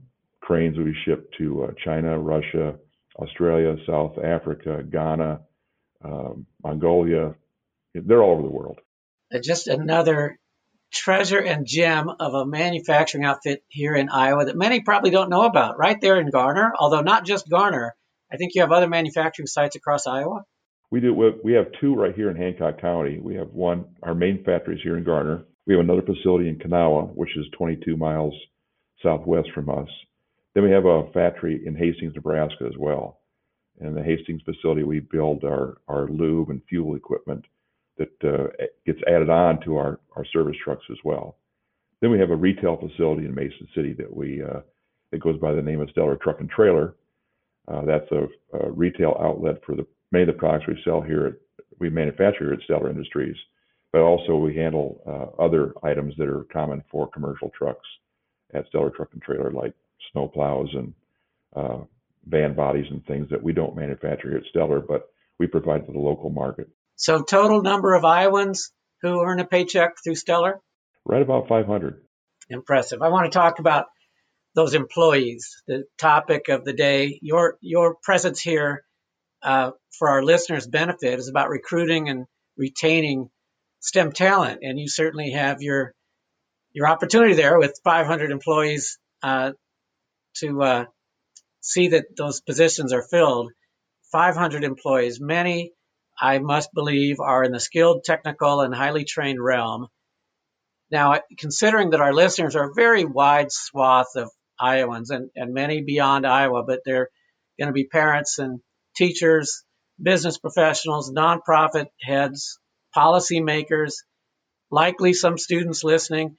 cranes 0.41 0.77
that 0.77 0.83
we 0.83 0.95
ship 1.05 1.31
to 1.37 1.65
uh, 1.65 1.71
China, 1.83 2.19
Russia, 2.19 2.75
Australia, 3.17 3.75
South 3.87 4.17
Africa, 4.23 4.83
Ghana, 4.89 5.41
um, 6.03 6.45
Mongolia. 6.63 7.35
They're 7.93 8.21
all 8.23 8.33
over 8.33 8.41
the 8.41 8.49
world. 8.49 8.79
Uh, 9.33 9.39
just 9.43 9.67
another 9.67 10.37
treasure 10.91 11.39
and 11.39 11.65
gem 11.67 12.09
of 12.19 12.33
a 12.33 12.45
manufacturing 12.45 13.25
outfit 13.25 13.63
here 13.67 13.95
in 13.95 14.09
Iowa 14.09 14.45
that 14.45 14.57
many 14.57 14.81
probably 14.81 15.11
don't 15.11 15.29
know 15.29 15.43
about, 15.43 15.77
right 15.77 15.99
there 16.01 16.19
in 16.19 16.29
Garner, 16.31 16.73
although 16.77 17.01
not 17.01 17.25
just 17.25 17.49
Garner. 17.49 17.95
I 18.31 18.37
think 18.37 18.53
you 18.55 18.61
have 18.61 18.71
other 18.71 18.87
manufacturing 18.87 19.47
sites 19.47 19.75
across 19.75 20.07
Iowa. 20.07 20.43
We 20.91 20.99
do. 21.01 21.13
We 21.43 21.53
have 21.53 21.67
two 21.79 21.93
right 21.93 22.15
here 22.15 22.31
in 22.31 22.35
Hancock 22.35 22.81
County. 22.81 23.19
We 23.19 23.35
have 23.35 23.49
one, 23.53 23.85
our 24.01 24.15
main 24.15 24.43
factory 24.43 24.75
is 24.75 24.81
here 24.81 24.97
in 24.97 25.03
Garner. 25.03 25.43
We 25.67 25.75
have 25.75 25.83
another 25.83 26.01
facility 26.01 26.49
in 26.49 26.57
Kanawha, 26.57 27.03
which 27.13 27.37
is 27.37 27.45
22 27.57 27.95
miles 27.95 28.33
southwest 29.03 29.49
from 29.53 29.69
us. 29.69 29.87
Then 30.55 30.63
we 30.63 30.71
have 30.71 30.85
a 30.85 31.11
factory 31.13 31.61
in 31.63 31.75
Hastings, 31.75 32.15
Nebraska 32.15 32.65
as 32.67 32.77
well. 32.77 33.19
In 33.79 33.93
the 33.93 34.03
Hastings 34.03 34.41
facility, 34.43 34.83
we 34.83 34.99
build 34.99 35.43
our, 35.43 35.77
our 35.87 36.07
lube 36.07 36.49
and 36.49 36.61
fuel 36.67 36.95
equipment 36.95 37.45
that 37.99 38.27
uh, 38.27 38.47
gets 38.85 38.99
added 39.07 39.29
on 39.29 39.61
to 39.61 39.77
our, 39.77 39.99
service 40.33 40.57
trucks 40.61 40.83
as 40.91 40.97
well. 41.05 41.37
Then 42.01 42.11
we 42.11 42.19
have 42.19 42.29
a 42.29 42.35
retail 42.35 42.75
facility 42.75 43.25
in 43.25 43.33
Mason 43.33 43.69
City 43.73 43.93
that 43.93 44.13
we 44.13 44.43
uh, 44.43 44.59
goes 45.17 45.39
by 45.39 45.53
the 45.53 45.61
name 45.61 45.79
of 45.79 45.89
Stellar 45.91 46.17
Truck 46.17 46.41
and 46.41 46.49
Trailer. 46.49 46.95
Uh, 47.69 47.85
that's 47.85 48.11
a, 48.11 48.27
retail 48.71 49.15
outlet 49.21 49.61
for 49.65 49.75
the 49.75 49.87
many 50.11 50.23
of 50.23 50.27
the 50.27 50.33
products 50.33 50.67
we 50.67 50.77
sell 50.83 50.99
here. 50.99 51.27
At, 51.27 51.33
we 51.79 51.89
manufacture 51.89 52.45
here 52.45 52.53
at 52.53 52.61
Stellar 52.63 52.89
Industries, 52.89 53.37
but 53.93 54.01
also 54.01 54.35
we 54.35 54.53
handle 54.53 55.31
other 55.39 55.73
items 55.83 56.13
that 56.17 56.27
are 56.27 56.45
common 56.51 56.83
for 56.91 57.07
commercial 57.07 57.49
trucks 57.57 57.87
at 58.53 58.67
Stellar 58.67 58.89
Truck 58.89 59.09
and 59.13 59.21
Trailer, 59.21 59.51
like 59.51 59.73
snow 60.11 60.27
plows 60.27 60.69
and 60.73 60.93
uh, 61.55 61.77
van 62.27 62.55
bodies 62.55 62.85
and 62.89 63.05
things 63.05 63.27
that 63.29 63.41
we 63.41 63.53
don't 63.53 63.75
manufacture 63.75 64.29
here 64.29 64.37
at 64.37 64.45
Stellar, 64.49 64.81
but 64.81 65.11
we 65.39 65.47
provide 65.47 65.85
to 65.85 65.91
the 65.91 65.99
local 65.99 66.29
market. 66.29 66.69
So, 66.99 67.23
total 67.23 67.61
number 67.61 67.93
of 67.93 68.03
Iowans 68.03 68.73
who 69.01 69.21
earn 69.21 69.39
a 69.39 69.45
paycheck 69.45 69.91
through 70.03 70.15
Stellar? 70.15 70.59
Right 71.05 71.21
about 71.21 71.47
500. 71.47 72.01
Impressive. 72.49 73.01
I 73.01 73.07
want 73.07 73.31
to 73.31 73.37
talk 73.37 73.59
about 73.59 73.85
those 74.53 74.73
employees, 74.73 75.63
the 75.65 75.85
topic 75.97 76.49
of 76.49 76.65
the 76.65 76.73
day. 76.73 77.17
Your 77.21 77.57
your 77.61 77.95
presence 78.03 78.41
here, 78.41 78.83
uh, 79.41 79.71
for 79.97 80.09
our 80.09 80.21
listeners' 80.21 80.67
benefit, 80.67 81.19
is 81.19 81.29
about 81.29 81.47
recruiting 81.47 82.09
and 82.09 82.25
retaining 82.57 83.29
STEM 83.79 84.11
talent, 84.11 84.59
and 84.61 84.77
you 84.77 84.89
certainly 84.89 85.31
have 85.31 85.61
your 85.61 85.93
your 86.73 86.89
opportunity 86.89 87.33
there 87.33 87.57
with 87.57 87.79
500 87.85 88.29
employees 88.29 88.99
uh, 89.23 89.53
to 90.39 90.61
uh, 90.63 90.85
see 91.61 91.87
that 91.89 92.17
those 92.17 92.41
positions 92.41 92.91
are 92.91 93.03
filled. 93.03 93.53
500 94.11 94.65
employees, 94.65 95.21
many, 95.21 95.71
I 96.21 96.39
must 96.39 96.73
believe, 96.73 97.19
are 97.19 97.43
in 97.43 97.51
the 97.51 97.59
skilled, 97.59 98.03
technical, 98.03 98.61
and 98.61 98.73
highly 98.73 99.05
trained 99.05 99.41
realm. 99.43 99.87
Now, 100.91 101.21
considering 101.37 101.91
that 101.91 102.01
our 102.01 102.13
listeners 102.13 102.55
are 102.55 102.71
a 102.71 102.73
very 102.73 103.05
wide 103.05 103.51
swath 103.51 104.15
of 104.15 104.29
Iowans 104.59 105.11
and, 105.11 105.29
and 105.35 105.53
many 105.53 105.81
beyond 105.81 106.25
Iowa, 106.25 106.63
but 106.63 106.81
they're 106.83 107.09
going 107.59 107.67
to 107.67 107.73
be 107.73 107.85
parents 107.85 108.39
and 108.39 108.59
teachers, 108.95 109.63
business 110.01 110.37
professionals, 110.37 111.11
nonprofit 111.11 111.87
heads, 112.01 112.59
policymakers, 112.95 113.95
likely 114.71 115.13
some 115.13 115.37
students 115.37 115.83
listening. 115.83 116.37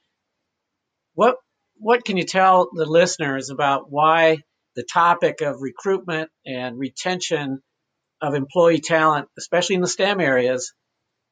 What 1.15 1.37
what 1.77 2.05
can 2.05 2.17
you 2.17 2.23
tell 2.23 2.69
the 2.71 2.85
listeners 2.85 3.49
about 3.49 3.89
why 3.89 4.37
the 4.75 4.83
topic 4.83 5.41
of 5.41 5.61
recruitment 5.61 6.29
and 6.45 6.77
retention 6.77 7.61
of 8.21 8.33
employee 8.33 8.81
talent, 8.81 9.27
especially 9.37 9.75
in 9.75 9.81
the 9.81 9.87
STEM 9.87 10.19
areas, 10.19 10.73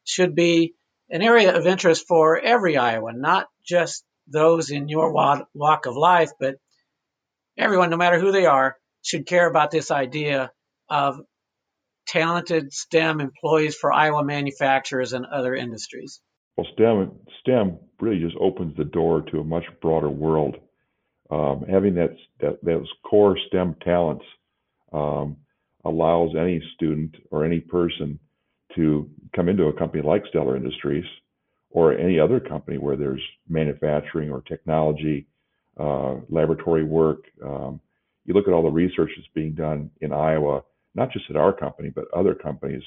should 0.04 0.34
be 0.34 0.74
an 1.10 1.22
area 1.22 1.56
of 1.56 1.66
interest 1.66 2.06
for 2.06 2.38
every 2.38 2.76
Iowan, 2.76 3.20
not 3.20 3.48
just 3.66 4.04
those 4.26 4.70
in 4.70 4.88
your 4.88 5.12
walk 5.12 5.86
of 5.86 5.96
life, 5.96 6.30
but 6.38 6.56
everyone, 7.58 7.90
no 7.90 7.96
matter 7.96 8.18
who 8.18 8.32
they 8.32 8.46
are, 8.46 8.76
should 9.02 9.26
care 9.26 9.48
about 9.48 9.70
this 9.70 9.90
idea 9.90 10.52
of 10.88 11.20
talented 12.06 12.72
STEM 12.72 13.20
employees 13.20 13.76
for 13.76 13.92
Iowa 13.92 14.24
manufacturers 14.24 15.12
and 15.12 15.26
other 15.26 15.54
industries. 15.54 16.20
Well, 16.56 16.66
STEM 16.74 17.12
STEM 17.40 17.78
really 18.00 18.20
just 18.20 18.36
opens 18.40 18.76
the 18.76 18.84
door 18.84 19.22
to 19.30 19.40
a 19.40 19.44
much 19.44 19.64
broader 19.80 20.10
world. 20.10 20.56
Um, 21.30 21.64
having 21.70 21.94
that, 21.94 22.16
that 22.40 22.64
those 22.64 22.88
core 23.08 23.38
STEM 23.48 23.76
talents 23.84 24.24
um, 24.92 25.36
allows 25.84 26.34
any 26.36 26.62
student 26.74 27.16
or 27.30 27.44
any 27.44 27.60
person 27.60 28.18
to 28.74 29.08
come 29.34 29.48
into 29.48 29.64
a 29.64 29.72
company 29.72 30.02
like 30.02 30.24
Stellar 30.28 30.56
Industries 30.56 31.04
or 31.70 31.96
any 31.96 32.18
other 32.18 32.40
company 32.40 32.78
where 32.78 32.96
there's 32.96 33.22
manufacturing 33.48 34.30
or 34.30 34.42
technology, 34.42 35.26
uh, 35.78 36.16
laboratory 36.28 36.84
work. 36.84 37.24
Um, 37.44 37.80
you 38.24 38.34
look 38.34 38.48
at 38.48 38.54
all 38.54 38.62
the 38.62 38.70
research 38.70 39.10
that's 39.16 39.28
being 39.34 39.54
done 39.54 39.90
in 40.00 40.12
Iowa, 40.12 40.62
not 40.94 41.12
just 41.12 41.30
at 41.30 41.36
our 41.36 41.52
company, 41.52 41.90
but 41.90 42.04
other 42.14 42.34
companies 42.34 42.82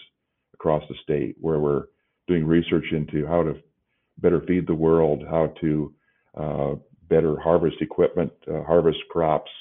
across 0.54 0.84
the 0.90 0.96
state 1.02 1.36
where 1.40 1.60
we're 1.60 1.86
doing 2.28 2.46
research 2.46 2.86
into 2.92 3.26
how 3.26 3.44
to 3.44 3.56
better 4.20 4.42
feed 4.42 4.68
the 4.68 4.76
world, 4.76 5.24
how 5.30 5.48
to 5.62 5.94
uh, 6.38 6.76
better 7.10 7.40
harvest 7.40 7.78
equipment, 7.82 8.32
uh, 8.48 8.64
harvest 8.64 9.00
crops, 9.10 9.52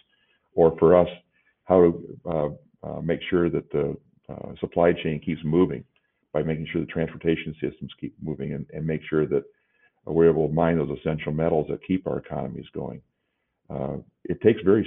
or 0.55 0.77
for 0.79 0.97
us, 0.97 1.09
how 1.65 1.81
to 1.81 2.19
uh, 2.83 3.01
make 3.01 3.21
sure 3.31 3.49
that 3.51 3.71
the 3.71 3.97
uh, 4.29 4.55
supply 4.61 4.93
chain 4.93 5.21
keeps 5.25 5.41
moving 5.45 5.85
by 6.33 6.43
making 6.43 6.67
sure 6.73 6.81
the 6.81 6.87
transportation 6.87 7.55
systems 7.61 7.91
keep 8.01 8.15
moving 8.23 8.53
and, 8.55 8.67
and 8.73 8.87
make 8.87 9.03
sure 9.09 9.27
that 9.27 9.45
we're 10.07 10.31
able 10.31 10.49
to 10.49 10.55
mine 10.55 10.79
those 10.79 10.99
essential 10.99 11.33
metals 11.33 11.67
that 11.69 11.85
keep 11.87 12.07
our 12.07 12.19
economies 12.19 12.67
going. 12.75 13.01
Uh, 13.71 13.97
it 14.25 14.41
takes 14.41 14.61
very 14.63 14.87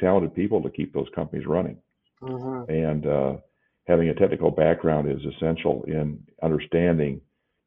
talented 0.00 0.34
people 0.34 0.62
to 0.62 0.70
keep 0.70 0.92
those 0.92 1.08
companies 1.14 1.46
running. 1.46 1.76
Mm-hmm. 2.22 2.70
And 2.70 3.06
uh, 3.06 3.36
having 3.86 4.08
a 4.08 4.14
technical 4.14 4.50
background 4.50 5.10
is 5.10 5.20
essential 5.34 5.84
in 5.86 6.20
understanding, 6.42 7.20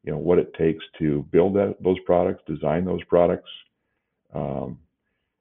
you 0.04 0.12
know, 0.12 0.18
what 0.18 0.38
it 0.38 0.52
takes 0.54 0.84
to 0.98 1.26
build 1.30 1.54
that, 1.54 1.76
those 1.82 1.98
products, 2.04 2.42
design 2.46 2.84
those 2.84 3.04
products, 3.04 3.50
um, 4.34 4.78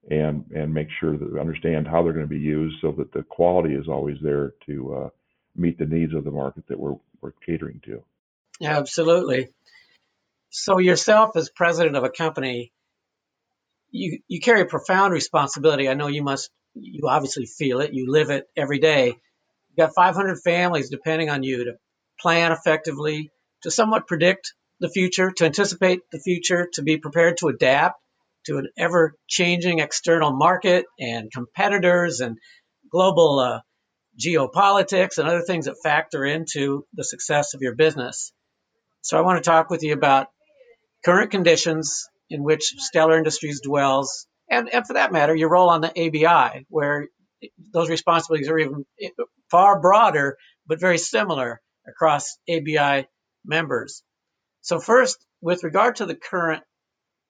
and 0.10 0.46
and 0.56 0.74
make 0.74 0.88
sure 1.00 1.18
that 1.18 1.32
we 1.32 1.40
understand 1.40 1.88
how 1.88 2.04
they're 2.04 2.14
going 2.14 2.26
to 2.26 2.30
be 2.30 2.40
used 2.40 2.78
so 2.82 2.92
that 2.98 3.12
the 3.14 3.24
quality 3.24 3.76
is 3.76 3.88
always 3.88 4.18
there 4.22 4.54
to 4.66 4.96
uh, 4.96 5.10
meet 5.56 5.78
the 5.78 5.86
needs 5.86 6.14
of 6.14 6.24
the 6.24 6.32
market 6.32 6.68
that 6.68 6.80
we're 6.80 6.96
we're 7.22 7.34
catering 7.46 7.82
to. 7.86 8.04
Yeah, 8.60 8.78
absolutely. 8.78 9.50
So 10.50 10.80
yourself 10.80 11.36
as 11.36 11.50
president 11.50 11.96
of 11.96 12.04
a 12.04 12.10
company, 12.10 12.72
you 13.92 14.20
you 14.28 14.40
carry 14.40 14.62
a 14.62 14.66
profound 14.66 15.14
responsibility. 15.14 15.88
I 15.88 15.94
know 15.94 16.08
you 16.08 16.24
must 16.24 16.50
you 16.74 17.08
obviously 17.08 17.46
feel 17.46 17.82
it. 17.82 17.94
You 17.94 18.12
live 18.12 18.32
it 18.32 18.50
every 18.56 18.80
day. 18.80 19.08
You've 19.70 19.78
got 19.78 19.96
500 19.96 20.42
families 20.42 20.90
depending 20.90 21.30
on 21.30 21.44
you 21.44 21.66
to 21.66 21.74
plan 22.20 22.52
effectively, 22.52 23.30
to 23.64 23.72
somewhat 23.72 24.08
predict 24.08 24.54
the 24.80 24.90
future, 24.90 25.32
to 25.32 25.46
anticipate 25.46 26.02
the 26.12 26.20
future, 26.20 26.68
to 26.74 26.82
be 26.82 26.98
prepared 26.98 27.38
to 27.38 27.48
adapt 27.48 28.02
to 28.46 28.58
an 28.58 28.68
ever 28.78 29.14
changing 29.28 29.80
external 29.80 30.32
market 30.32 30.86
and 31.00 31.32
competitors 31.32 32.20
and 32.20 32.38
global 32.92 33.40
uh, 33.40 33.60
geopolitics 34.20 35.18
and 35.18 35.28
other 35.28 35.42
things 35.42 35.66
that 35.66 35.76
factor 35.84 36.26
into 36.26 36.86
the 36.94 37.04
success 37.04 37.54
of 37.54 37.62
your 37.62 37.76
business. 37.76 38.32
So 39.02 39.18
I 39.18 39.22
want 39.22 39.44
to 39.44 39.50
talk 39.50 39.70
with 39.70 39.84
you 39.84 39.94
about 39.94 40.28
current 41.04 41.32
conditions 41.32 42.08
in 42.30 42.44
which 42.44 42.74
Stellar 42.78 43.18
Industries 43.18 43.62
dwells, 43.62 44.28
and, 44.50 44.70
and 44.74 44.86
for 44.86 44.94
that 44.94 45.12
matter, 45.12 45.36
your 45.36 45.50
role 45.50 45.70
on 45.70 45.82
the 45.82 45.90
ABI, 45.90 46.66
where 46.70 47.08
those 47.74 47.90
responsibilities 47.90 48.50
are 48.50 48.60
even 48.60 48.86
far 49.50 49.82
broader, 49.82 50.38
but 50.68 50.80
very 50.80 50.98
similar 50.98 51.62
across 51.88 52.38
ABI 52.50 53.08
members. 53.46 54.04
So 54.62 54.80
first, 54.80 55.18
with 55.42 55.64
regard 55.64 55.98
to 55.98 56.06
the 56.06 56.16
current 56.16 56.64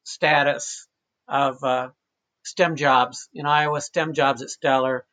status 0.03 0.87
of 1.31 1.63
uh, 1.63 1.89
STEM 2.43 2.75
jobs 2.75 3.29
in 3.33 3.45
Iowa, 3.45 3.79
STEM 3.81 4.13
jobs 4.13 4.41
at 4.41 4.49
Stellar, 4.49 5.05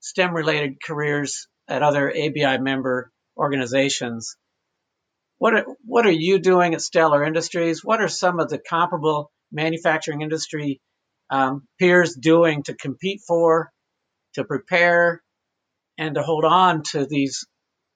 STEM 0.00 0.34
related 0.34 0.82
careers 0.84 1.48
at 1.66 1.82
other 1.82 2.10
ABI 2.10 2.58
member 2.58 3.10
organizations. 3.36 4.36
What 5.38 5.54
are, 5.54 5.66
what 5.84 6.06
are 6.06 6.12
you 6.12 6.38
doing 6.38 6.74
at 6.74 6.82
Stellar 6.82 7.24
Industries? 7.24 7.82
What 7.82 8.00
are 8.00 8.08
some 8.08 8.38
of 8.38 8.50
the 8.50 8.58
comparable 8.58 9.32
manufacturing 9.50 10.20
industry 10.20 10.80
um, 11.30 11.66
peers 11.78 12.14
doing 12.14 12.62
to 12.64 12.74
compete 12.74 13.22
for, 13.26 13.72
to 14.34 14.44
prepare, 14.44 15.22
and 15.98 16.14
to 16.14 16.22
hold 16.22 16.44
on 16.44 16.82
to 16.92 17.06
these 17.06 17.46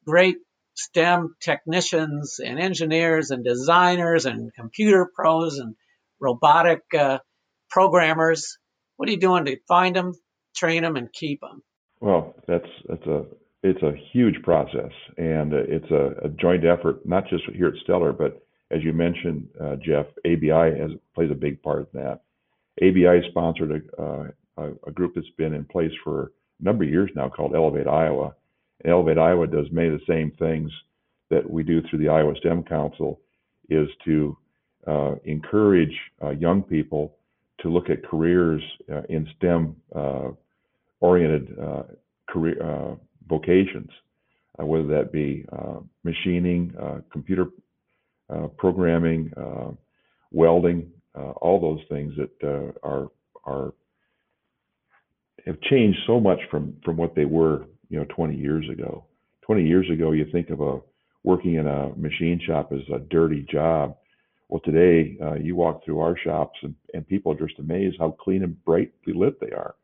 great 0.06 0.36
STEM 0.74 1.34
technicians 1.40 2.38
and 2.42 2.58
engineers 2.58 3.30
and 3.30 3.44
designers 3.44 4.26
and 4.26 4.52
computer 4.54 5.10
pros 5.14 5.58
and 5.58 5.74
robotic 6.20 6.80
uh, 6.98 7.18
programmers? 7.70 8.58
What 8.96 9.08
are 9.08 9.12
you 9.12 9.20
doing 9.20 9.44
to 9.46 9.56
find 9.68 9.94
them, 9.94 10.12
train 10.54 10.82
them, 10.82 10.96
and 10.96 11.12
keep 11.12 11.40
them? 11.40 11.62
Well, 12.00 12.34
that's 12.46 12.68
that's 12.88 13.06
a 13.06 13.24
it's 13.62 13.82
a 13.82 13.92
huge 14.12 14.42
process, 14.42 14.92
and 15.16 15.52
it's 15.52 15.90
a, 15.90 16.26
a 16.26 16.28
joint 16.28 16.64
effort, 16.64 17.06
not 17.06 17.28
just 17.28 17.44
here 17.52 17.68
at 17.68 17.74
Stellar, 17.82 18.12
but 18.12 18.46
as 18.70 18.82
you 18.82 18.92
mentioned, 18.92 19.48
uh, 19.60 19.76
Jeff, 19.76 20.06
ABI 20.24 20.78
has 20.78 20.90
plays 21.14 21.30
a 21.30 21.34
big 21.34 21.62
part 21.62 21.88
in 21.92 22.00
that. 22.00 22.20
ABI 22.82 23.28
sponsored 23.30 23.70
a, 23.98 24.02
uh, 24.02 24.26
a, 24.58 24.70
a 24.86 24.90
group 24.90 25.14
that's 25.14 25.26
been 25.38 25.54
in 25.54 25.64
place 25.64 25.92
for 26.04 26.32
a 26.60 26.64
number 26.64 26.84
of 26.84 26.90
years 26.90 27.10
now 27.14 27.28
called 27.28 27.54
Elevate 27.54 27.86
Iowa. 27.86 28.34
And 28.82 28.92
Elevate 28.92 29.18
Iowa 29.18 29.46
does 29.46 29.66
many 29.70 29.88
of 29.88 30.00
the 30.00 30.06
same 30.06 30.32
things 30.32 30.70
that 31.30 31.48
we 31.48 31.62
do 31.62 31.82
through 31.82 32.00
the 32.00 32.08
Iowa 32.08 32.34
STEM 32.38 32.64
Council, 32.64 33.20
is 33.68 33.88
to 34.04 34.36
uh, 34.86 35.14
encourage 35.24 35.96
uh, 36.22 36.30
young 36.30 36.62
people 36.62 37.15
to 37.60 37.68
look 37.68 37.90
at 37.90 38.04
careers 38.04 38.62
uh, 38.92 39.02
in 39.08 39.26
STEM 39.36 39.76
uh, 39.94 40.28
oriented 41.00 41.58
uh, 41.58 41.82
career 42.28 42.62
uh, 42.62 42.94
vocations, 43.28 43.90
uh, 44.60 44.64
whether 44.64 44.86
that 44.86 45.12
be 45.12 45.44
uh, 45.52 45.80
machining, 46.04 46.72
computer 47.12 47.46
programming, 48.56 49.30
welding, 50.32 50.90
all 51.40 51.60
those 51.60 51.80
things 51.88 52.12
that 52.16 52.74
are 52.82 53.08
are 53.44 53.72
have 55.46 55.60
changed 55.62 55.98
so 56.06 56.18
much 56.20 56.40
from 56.50 56.74
from 56.84 56.96
what 56.96 57.14
they 57.14 57.24
were, 57.24 57.66
you 57.88 57.98
know, 57.98 58.06
20 58.14 58.36
years 58.36 58.68
ago. 58.70 59.04
20 59.46 59.64
years 59.64 59.88
ago, 59.92 60.10
you 60.10 60.26
think 60.32 60.50
of 60.50 60.60
a 60.60 60.80
working 61.22 61.54
in 61.54 61.66
a 61.66 61.90
machine 61.96 62.40
shop 62.44 62.72
as 62.72 62.80
a 62.92 62.98
dirty 62.98 63.46
job. 63.50 63.96
Well, 64.48 64.60
today 64.64 65.18
uh, 65.20 65.34
you 65.34 65.56
walk 65.56 65.84
through 65.84 66.00
our 66.00 66.16
shops 66.16 66.58
and, 66.62 66.74
and 66.94 67.06
people 67.06 67.32
are 67.32 67.46
just 67.46 67.58
amazed 67.58 67.96
how 67.98 68.16
clean 68.20 68.44
and 68.44 68.62
brightly 68.64 69.12
lit 69.12 69.40
they 69.40 69.50
are. 69.50 69.74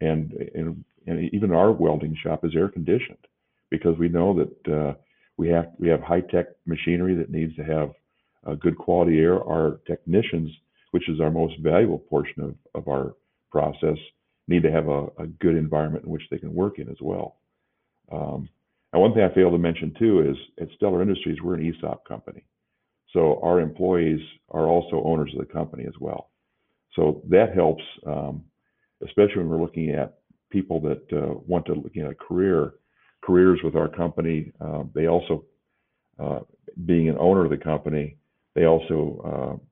And, 0.00 0.32
and, 0.54 0.84
and 1.06 1.32
even 1.32 1.52
our 1.52 1.72
welding 1.72 2.16
shop 2.22 2.44
is 2.44 2.54
air 2.54 2.68
conditioned 2.68 3.18
because 3.70 3.98
we 3.98 4.08
know 4.08 4.38
that 4.38 4.72
uh, 4.72 4.94
we 5.36 5.48
have 5.48 5.72
we 5.78 5.88
have 5.88 6.00
high 6.00 6.20
tech 6.20 6.46
machinery 6.66 7.14
that 7.16 7.30
needs 7.30 7.54
to 7.56 7.64
have 7.64 7.90
uh, 8.46 8.54
good 8.54 8.78
quality 8.78 9.18
air. 9.18 9.42
Our 9.42 9.80
technicians, 9.86 10.50
which 10.92 11.08
is 11.08 11.20
our 11.20 11.30
most 11.30 11.54
valuable 11.60 11.98
portion 11.98 12.42
of, 12.42 12.54
of 12.74 12.88
our 12.88 13.14
process, 13.50 13.98
need 14.48 14.62
to 14.62 14.70
have 14.70 14.88
a, 14.88 15.06
a 15.18 15.26
good 15.40 15.56
environment 15.56 16.04
in 16.04 16.10
which 16.10 16.22
they 16.30 16.38
can 16.38 16.54
work 16.54 16.78
in 16.78 16.88
as 16.88 16.96
well. 17.00 17.36
Um, 18.12 18.48
and 18.92 19.02
one 19.02 19.12
thing 19.12 19.24
I 19.24 19.34
failed 19.34 19.52
to 19.52 19.58
mention 19.58 19.94
too 19.98 20.30
is 20.30 20.36
at 20.60 20.68
Stellar 20.76 21.02
Industries, 21.02 21.38
we're 21.42 21.54
an 21.54 21.66
ESOP 21.66 22.06
company. 22.06 22.44
So 23.16 23.40
our 23.42 23.60
employees 23.60 24.20
are 24.50 24.66
also 24.66 25.02
owners 25.02 25.32
of 25.32 25.38
the 25.38 25.50
company 25.50 25.84
as 25.86 25.94
well. 25.98 26.28
So 26.94 27.22
that 27.30 27.54
helps, 27.54 27.82
um, 28.06 28.44
especially 29.02 29.38
when 29.38 29.48
we're 29.48 29.62
looking 29.62 29.88
at 29.88 30.18
people 30.50 30.80
that 30.82 31.02
uh, 31.14 31.38
want 31.46 31.64
to 31.66 31.72
look 31.72 31.96
at 31.96 32.10
a 32.10 32.14
career, 32.14 32.74
careers 33.22 33.60
with 33.64 33.74
our 33.74 33.88
company. 33.88 34.52
Uh, 34.60 34.82
they 34.94 35.06
also, 35.06 35.44
uh, 36.18 36.40
being 36.84 37.08
an 37.08 37.16
owner 37.18 37.44
of 37.44 37.50
the 37.50 37.56
company, 37.56 38.18
they 38.54 38.66
also, 38.66 39.22
uh, 39.24 39.66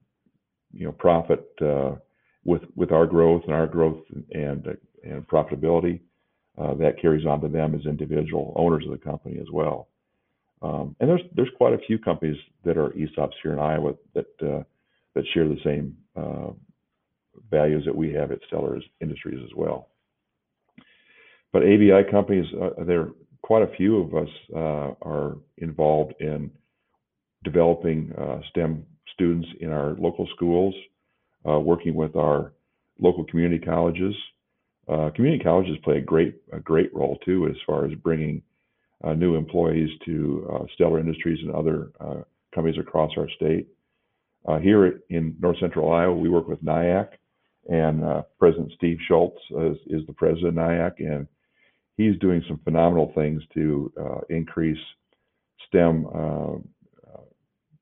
you 0.73 0.87
know, 0.87 0.93
profit 0.93 1.47
uh, 1.61 1.97
with 2.45 2.63
with 2.77 2.93
our 2.93 3.07
growth 3.07 3.43
and 3.45 3.53
our 3.53 3.67
growth 3.67 4.03
and 4.33 4.67
and 5.03 5.29
profitability. 5.29 6.01
Uh, 6.57 6.73
that 6.73 6.99
carries 6.99 7.27
on 7.27 7.43
to 7.43 7.49
them 7.49 7.75
as 7.75 7.85
individual 7.85 8.55
owners 8.57 8.85
of 8.87 8.93
the 8.93 9.05
company 9.05 9.39
as 9.39 9.51
well. 9.53 9.89
Um, 10.65 10.97
and 10.99 11.11
there's 11.11 11.21
there's 11.37 11.51
quite 11.59 11.75
a 11.75 11.79
few 11.87 11.99
companies 11.99 12.39
that 12.65 12.79
are 12.79 12.91
ESOPs 12.91 13.35
here 13.43 13.53
in 13.53 13.59
Iowa 13.59 13.95
that 14.15 14.27
uh, 14.43 14.63
that 15.15 15.25
share 15.35 15.47
the 15.47 15.61
same 15.63 15.95
uh, 16.17 16.53
values 17.51 17.85
that 17.85 17.95
we 17.95 18.13
have 18.15 18.33
at 18.33 18.39
Stellar 18.47 18.81
Industries 19.03 19.41
as 19.45 19.55
well. 19.55 19.91
But 21.53 21.63
ABI 21.63 22.11
companies, 22.11 22.47
uh, 22.61 22.83
there 22.85 23.01
are 23.03 23.11
quite 23.43 23.63
a 23.63 23.77
few 23.77 23.99
of 23.99 24.15
us 24.15 24.29
uh, 24.57 25.07
are 25.07 25.37
involved 25.59 26.15
in 26.21 26.51
developing 27.45 28.11
uh, 28.19 28.39
STEM 28.49 28.87
students 29.13 29.47
in 29.61 29.71
our 29.71 29.95
local 29.99 30.27
schools, 30.35 30.75
uh, 31.47 31.61
working 31.61 31.95
with 31.95 32.17
our 32.17 32.55
local 32.99 33.25
community 33.25 33.63
colleges. 33.63 34.15
community 35.15 35.45
colleges 35.45 35.77
play 35.85 35.99
a 35.99 36.01
great 36.01 36.37
a 36.55 36.61
great 36.61 36.93
role 36.95 37.19
too 37.23 37.49
as 37.49 37.57
far 37.67 37.85
as 37.85 37.93
bringing 38.03 38.41
new 39.15 39.35
employees 39.37 39.91
to 40.05 40.49
uh, 40.53 40.65
Stellar 40.75 41.01
Industries 41.01 41.39
and 41.43 41.55
other 41.55 41.91
uh, 42.01 42.23
companies 42.55 42.79
across 42.79 43.11
our 43.17 43.29
state. 43.31 43.69
here 44.63 45.01
in 45.11 45.37
North 45.41 45.59
Central 45.61 45.93
Iowa, 45.93 46.15
we 46.15 46.29
work 46.29 46.49
with 46.49 46.65
NIACC, 46.65 47.09
and 47.69 48.03
President 48.39 48.73
Steve 48.77 48.99
Schulz 49.09 49.39
is, 49.87 50.07
the 50.07 50.13
president 50.13 50.59
of 50.59 50.65
NIACC, 50.65 51.01
and 51.01 51.27
he's 51.97 52.19
doing 52.21 52.43
some 52.49 52.61
phenomenal 52.65 53.13
things 53.15 53.43
to 53.55 53.93
increase 54.31 54.79
STEM 55.69 56.07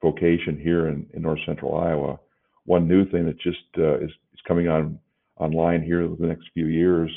vocation 0.03 0.59
here 0.61 0.88
in, 0.88 1.07
North 1.14 1.38
Central 1.46 1.77
Iowa. 1.77 2.18
One 2.66 2.87
new 2.87 3.09
thing 3.11 3.25
that 3.27 3.40
just 3.40 3.59
uh, 3.79 4.01
is, 4.01 4.11
coming 4.46 4.68
on 4.68 4.98
online 5.38 5.83
here 5.83 6.03
in 6.03 6.16
the 6.18 6.27
next 6.27 6.48
few 6.53 6.66
years 6.66 7.11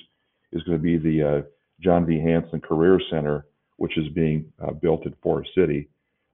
is 0.51 0.61
going 0.63 0.77
to 0.77 0.81
be 0.81 0.97
the 0.97 1.27
uh, 1.27 1.41
John 1.81 2.05
V. 2.05 2.19
Hanson 2.19 2.61
Career 2.61 2.99
Center, 3.09 3.47
which 3.77 3.97
is 3.97 4.07
being 4.09 4.51
uh, 4.65 4.71
built 4.71 5.05
in 5.05 5.13
Forest 5.21 5.51
City, 5.55 5.89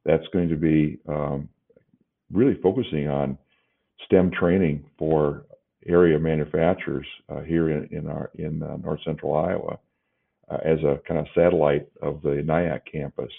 that's 0.06 0.28
going 0.34 0.50
to 0.50 0.56
be 0.56 1.00
um, 1.08 1.50
really 2.32 2.60
focusing 2.62 3.08
on 3.08 3.38
STEM 4.06 4.32
training 4.32 4.84
for 4.98 5.46
area 5.88 6.20
manufacturers 6.20 7.08
uh, 7.30 7.42
here 7.42 7.70
in, 7.70 7.88
in 7.92 8.08
our 8.08 8.32
in 8.36 8.62
uh, 8.62 8.78
North 8.78 9.00
Central 9.04 9.36
Iowa 9.36 9.80
uh, 10.50 10.58
as 10.64 10.80
a 10.80 11.00
kind 11.08 11.20
of 11.20 11.28
satellite 11.36 11.88
of 12.02 12.22
the 12.22 12.44
NIACC 12.46 12.82
campus. 12.92 13.32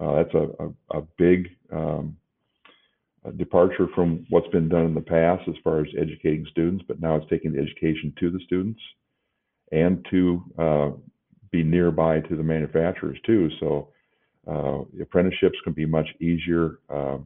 Uh, 0.00 0.16
that's 0.16 0.34
a, 0.34 0.48
a, 0.64 0.98
a 0.98 1.02
big 1.16 1.48
um, 1.72 2.16
a 3.24 3.32
departure 3.32 3.88
from 3.94 4.24
what's 4.30 4.48
been 4.48 4.68
done 4.68 4.86
in 4.86 4.94
the 4.94 5.00
past 5.00 5.42
as 5.48 5.54
far 5.64 5.80
as 5.80 5.88
educating 5.98 6.46
students, 6.50 6.84
but 6.86 7.00
now 7.00 7.16
it's 7.16 7.28
taking 7.28 7.52
the 7.52 7.60
education 7.60 8.12
to 8.20 8.30
the 8.30 8.40
students 8.46 8.80
and 9.72 10.06
to 10.10 10.44
uh, 10.58 10.90
be 11.50 11.62
nearby 11.62 12.20
to 12.20 12.36
the 12.36 12.42
manufacturers 12.42 13.18
too. 13.24 13.48
So 13.60 13.88
uh, 14.46 14.82
apprenticeships 15.00 15.58
can 15.64 15.72
be 15.72 15.86
much 15.86 16.08
easier 16.20 16.78
uh, 16.88 17.18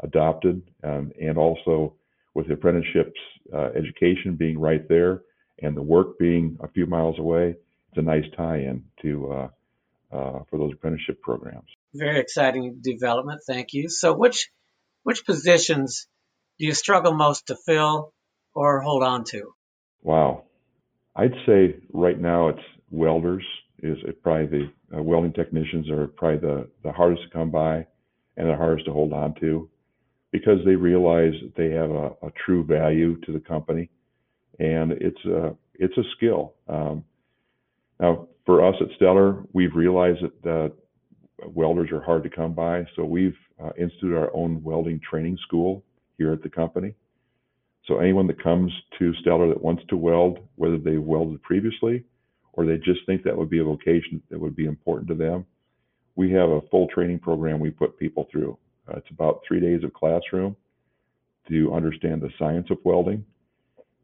adopted, 0.00 0.62
um, 0.84 1.12
and 1.20 1.38
also 1.38 1.94
with 2.34 2.50
apprenticeships 2.50 3.18
uh, 3.54 3.70
education 3.74 4.36
being 4.36 4.58
right 4.58 4.86
there 4.88 5.22
and 5.62 5.76
the 5.76 5.82
work 5.82 6.18
being 6.18 6.58
a 6.62 6.68
few 6.68 6.86
miles 6.86 7.18
away, 7.18 7.56
it's 7.88 7.98
a 7.98 8.02
nice 8.02 8.24
tie-in 8.36 8.84
to 9.02 9.32
uh, 9.32 9.48
uh, 10.12 10.38
for 10.50 10.58
those 10.58 10.72
apprenticeship 10.72 11.20
programs. 11.22 11.68
Very 11.94 12.20
exciting 12.20 12.78
development. 12.80 13.40
Thank 13.46 13.72
you. 13.72 13.88
So 13.88 14.14
which 14.14 14.50
which 15.02 15.24
positions 15.24 16.06
do 16.58 16.66
you 16.66 16.74
struggle 16.74 17.14
most 17.14 17.46
to 17.46 17.56
fill 17.56 18.12
or 18.54 18.80
hold 18.80 19.02
on 19.02 19.24
to? 19.24 19.54
Wow. 20.02 20.44
I'd 21.14 21.34
say 21.46 21.76
right 21.92 22.18
now 22.18 22.48
it's 22.48 22.62
welders 22.90 23.44
is 23.82 23.98
probably 24.22 24.46
the 24.90 24.98
uh, 24.98 25.02
welding 25.02 25.32
technicians 25.32 25.90
are 25.90 26.06
probably 26.06 26.38
the, 26.38 26.68
the 26.82 26.92
hardest 26.92 27.22
to 27.22 27.30
come 27.30 27.50
by 27.50 27.86
and 28.36 28.48
the 28.48 28.56
hardest 28.56 28.86
to 28.86 28.92
hold 28.92 29.12
on 29.12 29.34
to 29.40 29.68
because 30.32 30.58
they 30.64 30.74
realize 30.74 31.32
that 31.42 31.54
they 31.56 31.70
have 31.70 31.90
a, 31.90 32.06
a 32.26 32.32
true 32.44 32.64
value 32.64 33.18
to 33.20 33.32
the 33.32 33.40
company 33.40 33.90
and 34.58 34.92
it's 34.92 35.24
a 35.26 35.54
it's 35.74 35.96
a 35.98 36.02
skill. 36.16 36.54
Um, 36.68 37.04
now 38.00 38.28
for 38.46 38.66
us 38.66 38.74
at 38.80 38.88
Stellar, 38.96 39.42
we've 39.52 39.74
realized 39.74 40.22
that 40.42 40.72
welders 41.44 41.90
are 41.92 42.00
hard 42.00 42.22
to 42.22 42.30
come 42.30 42.54
by, 42.54 42.86
so 42.94 43.04
we've 43.04 43.36
uh, 43.62 43.70
instituted 43.78 44.16
our 44.16 44.34
own 44.34 44.62
welding 44.62 45.00
training 45.08 45.36
school 45.46 45.84
here 46.16 46.32
at 46.32 46.42
the 46.42 46.48
company. 46.48 46.94
So 47.86 47.98
anyone 47.98 48.26
that 48.28 48.42
comes 48.42 48.72
to 48.98 49.14
Stellar 49.20 49.48
that 49.48 49.62
wants 49.62 49.82
to 49.88 49.96
weld, 49.96 50.38
whether 50.56 50.78
they 50.78 50.96
welded 50.96 51.42
previously 51.42 52.04
or 52.56 52.64
they 52.64 52.78
just 52.78 53.00
think 53.06 53.22
that 53.22 53.36
would 53.36 53.50
be 53.50 53.60
a 53.60 53.64
vocation 53.64 54.20
that 54.30 54.40
would 54.40 54.56
be 54.56 54.64
important 54.64 55.08
to 55.08 55.14
them, 55.14 55.46
we 56.16 56.32
have 56.32 56.48
a 56.48 56.62
full 56.70 56.88
training 56.88 57.18
program 57.18 57.60
we 57.60 57.70
put 57.70 57.98
people 57.98 58.26
through. 58.32 58.56
Uh, 58.88 58.96
it's 58.96 59.10
about 59.10 59.42
three 59.46 59.60
days 59.60 59.84
of 59.84 59.92
classroom 59.92 60.56
to 61.48 61.72
understand 61.74 62.20
the 62.20 62.30
science 62.38 62.66
of 62.70 62.78
welding, 62.84 63.24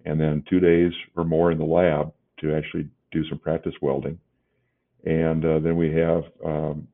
and 0.05 0.21
then 0.21 0.45
two 0.49 0.61
days 0.61 0.93
or 1.17 1.25
more 1.25 1.51
in 1.51 1.59
the 1.59 1.65
lab 1.65 2.13
to 2.41 2.55
actually 2.55 2.89
do 3.11 3.27
some 3.29 3.39
practice 3.39 3.75
welding. 3.81 4.19
And 5.05 5.45
uh, 5.45 5.59
then 5.59 5.77
we 5.77 5.93
have 5.95 6.25
um, 6.45 6.87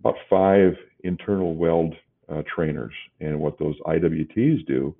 about 0.00 0.14
five 0.30 0.74
internal 1.04 1.54
weld 1.54 1.94
uh, 2.28 2.42
trainers. 2.54 2.92
And 3.20 3.38
what 3.40 3.58
those 3.58 3.76
IWTs 3.86 4.66
do 4.66 4.94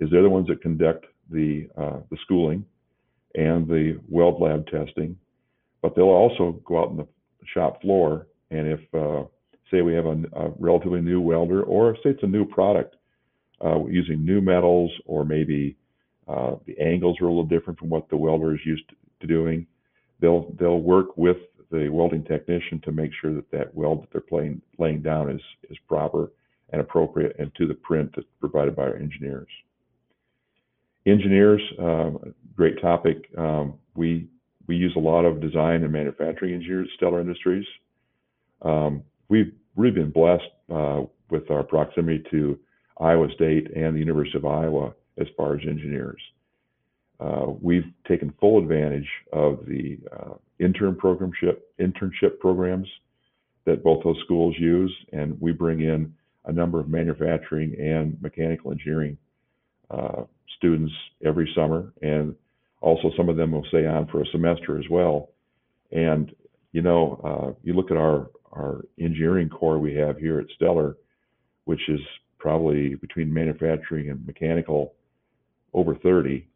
is 0.00 0.08
they're 0.10 0.22
the 0.22 0.30
ones 0.30 0.46
that 0.48 0.62
conduct 0.62 1.06
the 1.30 1.68
uh, 1.76 1.98
the 2.10 2.16
schooling 2.22 2.64
and 3.38 3.68
the 3.68 4.00
weld 4.08 4.40
lab 4.40 4.66
testing, 4.66 5.16
but 5.80 5.94
they'll 5.94 6.04
also 6.06 6.60
go 6.64 6.80
out 6.80 6.88
on 6.88 6.96
the 6.96 7.06
shop 7.54 7.80
floor 7.80 8.26
and 8.50 8.66
if 8.66 8.80
uh, 8.94 9.24
say 9.70 9.80
we 9.82 9.94
have 9.94 10.06
a, 10.06 10.22
a, 10.34 10.50
relatively 10.58 11.00
new 11.00 11.20
welder 11.20 11.62
or 11.62 11.94
say 11.96 12.10
it's 12.10 12.22
a 12.22 12.26
new 12.26 12.44
product 12.44 12.96
uh, 13.64 13.84
using 13.86 14.24
new 14.24 14.40
metals 14.40 14.90
or 15.06 15.24
maybe 15.24 15.76
uh, 16.26 16.56
the 16.66 16.78
angles 16.80 17.16
are 17.20 17.26
a 17.26 17.28
little 17.28 17.44
different 17.44 17.78
from 17.78 17.88
what 17.88 18.08
the 18.10 18.16
welder 18.16 18.54
is 18.54 18.60
used 18.64 18.84
to 19.20 19.26
doing, 19.26 19.66
they'll 20.20 20.52
they'll 20.58 20.80
work 20.80 21.16
with 21.16 21.38
the 21.70 21.88
welding 21.88 22.24
technician 22.24 22.80
to 22.80 22.92
make 22.92 23.10
sure 23.20 23.34
that 23.34 23.50
that 23.50 23.74
weld 23.74 24.02
that 24.02 24.08
they're 24.12 24.20
playing, 24.20 24.60
laying 24.78 25.00
down 25.00 25.30
is 25.30 25.40
is 25.70 25.78
proper 25.86 26.32
and 26.70 26.80
appropriate 26.80 27.36
and 27.38 27.54
to 27.54 27.66
the 27.66 27.74
print 27.74 28.10
that's 28.14 28.26
provided 28.40 28.76
by 28.76 28.82
our 28.82 28.96
engineers. 28.96 29.48
Engineers, 31.08 31.62
um, 31.78 32.34
great 32.54 32.80
topic. 32.80 33.28
Um, 33.36 33.74
we 33.94 34.28
we 34.66 34.76
use 34.76 34.92
a 34.96 35.00
lot 35.00 35.24
of 35.24 35.40
design 35.40 35.82
and 35.82 35.92
manufacturing 35.92 36.52
engineers 36.52 36.88
at 36.92 36.96
Stellar 36.96 37.20
Industries. 37.20 37.64
Um, 38.62 39.02
we've 39.28 39.52
really 39.76 39.94
been 39.94 40.10
blessed 40.10 40.50
uh, 40.70 41.02
with 41.30 41.50
our 41.50 41.62
proximity 41.62 42.22
to 42.30 42.58
Iowa 43.00 43.28
State 43.34 43.70
and 43.74 43.94
the 43.94 44.00
University 44.00 44.36
of 44.36 44.44
Iowa 44.44 44.92
as 45.16 45.26
far 45.36 45.54
as 45.54 45.60
engineers. 45.66 46.20
Uh, 47.20 47.46
we've 47.60 47.90
taken 48.06 48.34
full 48.38 48.58
advantage 48.58 49.08
of 49.32 49.64
the 49.66 49.98
uh, 50.12 50.34
intern 50.60 50.94
programship, 50.94 51.58
internship 51.80 52.38
programs 52.40 52.88
that 53.64 53.82
both 53.82 54.04
those 54.04 54.18
schools 54.24 54.54
use, 54.58 54.94
and 55.12 55.40
we 55.40 55.52
bring 55.52 55.80
in 55.80 56.12
a 56.44 56.52
number 56.52 56.78
of 56.78 56.88
manufacturing 56.88 57.74
and 57.80 58.20
mechanical 58.20 58.70
engineering 58.70 59.16
uh, 59.90 60.22
students 60.56 60.92
every 61.24 61.50
summer, 61.54 61.92
and 62.02 62.34
also 62.80 63.10
some 63.16 63.28
of 63.28 63.36
them 63.36 63.52
will 63.52 63.64
stay 63.68 63.86
on 63.86 64.06
for 64.08 64.22
a 64.22 64.26
semester 64.26 64.78
as 64.78 64.84
well. 64.90 65.30
And 65.92 66.34
you 66.72 66.82
know, 66.82 67.20
uh, 67.24 67.58
you 67.62 67.74
look 67.74 67.90
at 67.90 67.96
our 67.96 68.30
our 68.52 68.84
engineering 68.98 69.48
core 69.48 69.78
we 69.78 69.94
have 69.94 70.18
here 70.18 70.38
at 70.38 70.46
Stellar, 70.56 70.96
which 71.64 71.88
is 71.88 72.00
probably 72.38 72.94
between 72.94 73.32
manufacturing 73.32 74.10
and 74.10 74.24
mechanical 74.26 74.94
over 75.74 75.94
30, 75.96 76.46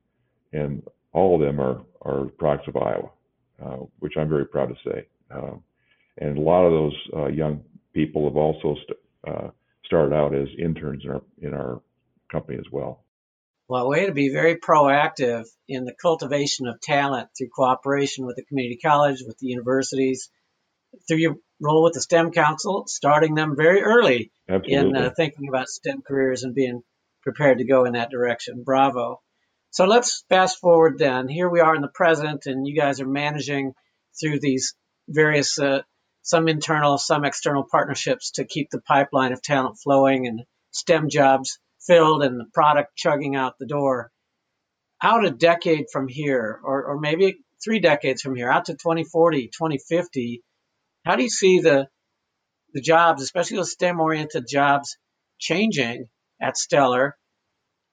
and 0.52 0.82
all 1.12 1.34
of 1.34 1.40
them 1.40 1.60
are 1.60 1.82
are 2.02 2.26
products 2.38 2.68
of 2.68 2.76
Iowa, 2.76 3.10
uh, 3.64 3.84
which 4.00 4.14
I'm 4.16 4.28
very 4.28 4.46
proud 4.46 4.68
to 4.68 4.90
say. 4.90 5.06
Um, 5.30 5.62
and 6.18 6.36
a 6.36 6.40
lot 6.40 6.64
of 6.64 6.72
those 6.72 6.96
uh, 7.16 7.26
young 7.26 7.62
people 7.94 8.24
have 8.28 8.36
also 8.36 8.76
st- 8.82 8.98
uh, 9.26 9.48
started 9.84 10.14
out 10.14 10.34
as 10.34 10.48
interns 10.58 11.04
in 11.04 11.10
our 11.10 11.22
in 11.40 11.54
our 11.54 11.80
company 12.30 12.58
as 12.58 12.70
well. 12.72 13.04
Well, 13.72 13.88
way 13.88 14.04
to 14.04 14.12
be 14.12 14.28
very 14.28 14.56
proactive 14.56 15.46
in 15.66 15.86
the 15.86 15.94
cultivation 15.94 16.66
of 16.66 16.78
talent 16.82 17.30
through 17.34 17.48
cooperation 17.56 18.26
with 18.26 18.36
the 18.36 18.44
community 18.44 18.76
college, 18.76 19.22
with 19.26 19.38
the 19.38 19.46
universities, 19.46 20.28
through 21.08 21.16
your 21.16 21.36
role 21.58 21.82
with 21.82 21.94
the 21.94 22.02
STEM 22.02 22.32
Council, 22.32 22.84
starting 22.86 23.34
them 23.34 23.56
very 23.56 23.80
early 23.80 24.30
Absolutely. 24.46 24.74
in 24.74 24.94
uh, 24.94 25.10
thinking 25.16 25.48
about 25.48 25.70
STEM 25.70 26.02
careers 26.06 26.42
and 26.42 26.54
being 26.54 26.82
prepared 27.22 27.60
to 27.60 27.64
go 27.64 27.86
in 27.86 27.94
that 27.94 28.10
direction. 28.10 28.62
Bravo. 28.62 29.22
So 29.70 29.86
let's 29.86 30.22
fast 30.28 30.58
forward 30.58 30.98
then. 30.98 31.26
Here 31.26 31.48
we 31.48 31.60
are 31.60 31.74
in 31.74 31.80
the 31.80 31.88
present, 31.88 32.44
and 32.44 32.66
you 32.66 32.78
guys 32.78 33.00
are 33.00 33.08
managing 33.08 33.72
through 34.20 34.40
these 34.40 34.74
various, 35.08 35.58
uh, 35.58 35.80
some 36.20 36.46
internal, 36.46 36.98
some 36.98 37.24
external 37.24 37.64
partnerships 37.70 38.32
to 38.32 38.44
keep 38.44 38.68
the 38.68 38.82
pipeline 38.82 39.32
of 39.32 39.40
talent 39.40 39.78
flowing 39.82 40.26
and 40.26 40.42
STEM 40.72 41.08
jobs 41.08 41.58
filled 41.86 42.22
and 42.22 42.38
the 42.38 42.46
product 42.52 42.96
chugging 42.96 43.36
out 43.36 43.54
the 43.58 43.66
door. 43.66 44.10
Out 45.02 45.24
a 45.24 45.30
decade 45.30 45.86
from 45.92 46.06
here, 46.08 46.60
or, 46.62 46.84
or 46.84 47.00
maybe 47.00 47.38
three 47.64 47.80
decades 47.80 48.22
from 48.22 48.36
here, 48.36 48.50
out 48.50 48.66
to 48.66 48.72
2040, 48.74 49.48
2050, 49.48 50.42
how 51.04 51.16
do 51.16 51.22
you 51.22 51.30
see 51.30 51.60
the 51.60 51.88
the 52.72 52.80
jobs, 52.80 53.22
especially 53.22 53.58
those 53.58 53.72
STEM 53.72 54.00
oriented 54.00 54.46
jobs, 54.48 54.96
changing 55.38 56.06
at 56.40 56.56
Stellar? 56.56 57.16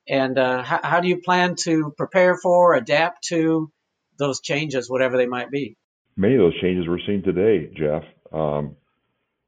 And 0.07 0.37
uh, 0.39 0.63
how, 0.63 0.79
how 0.83 0.99
do 1.01 1.07
you 1.07 1.21
plan 1.21 1.55
to 1.63 1.93
prepare 1.97 2.37
for, 2.37 2.73
adapt 2.73 3.25
to 3.29 3.71
those 4.17 4.41
changes, 4.41 4.89
whatever 4.89 5.17
they 5.17 5.27
might 5.27 5.51
be? 5.51 5.75
Many 6.15 6.35
of 6.35 6.39
those 6.39 6.59
changes 6.61 6.87
we're 6.87 6.99
seeing 7.05 7.23
today, 7.23 7.71
Jeff. 7.75 8.03
Um, 8.31 8.75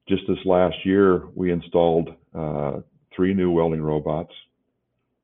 just 0.07 0.23
this 0.27 0.37
last 0.45 0.75
year, 0.85 1.23
we 1.35 1.51
installed 1.51 2.09
uh, 2.37 2.81
three 3.15 3.33
new 3.33 3.51
welding 3.51 3.81
robots. 3.81 4.33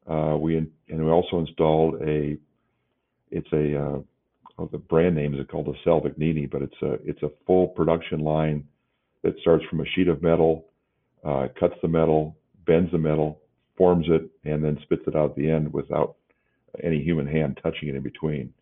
Uh, 0.09 0.37
we 0.39 0.57
and 0.57 0.69
we 0.89 1.11
also 1.11 1.39
installed 1.39 2.01
a 2.01 2.37
it's 3.29 3.51
a 3.51 3.77
uh, 3.77 3.99
oh, 4.59 4.69
the 4.71 4.77
brand 4.77 5.15
name 5.15 5.33
is 5.33 5.45
called 5.49 5.67
a 5.67 5.87
Salvagnini, 5.87 6.49
but 6.49 6.61
it's 6.61 6.81
a 6.81 6.93
it's 7.05 7.23
a 7.23 7.31
full 7.45 7.67
production 7.69 8.19
line 8.19 8.63
that 9.23 9.33
starts 9.41 9.65
from 9.69 9.81
a 9.81 9.85
sheet 9.95 10.07
of 10.07 10.21
metal, 10.21 10.65
uh, 11.25 11.47
cuts 11.59 11.75
the 11.81 11.87
metal, 11.87 12.37
bends 12.65 12.91
the 12.91 12.97
metal, 12.97 13.41
forms 13.77 14.05
it, 14.09 14.29
and 14.49 14.63
then 14.63 14.77
spits 14.83 15.03
it 15.07 15.15
out 15.15 15.31
at 15.31 15.35
the 15.35 15.49
end 15.49 15.71
without 15.73 16.15
any 16.83 17.01
human 17.01 17.27
hand 17.27 17.59
touching 17.61 17.89
it 17.89 17.95
in 17.95 18.03
between. 18.03 18.53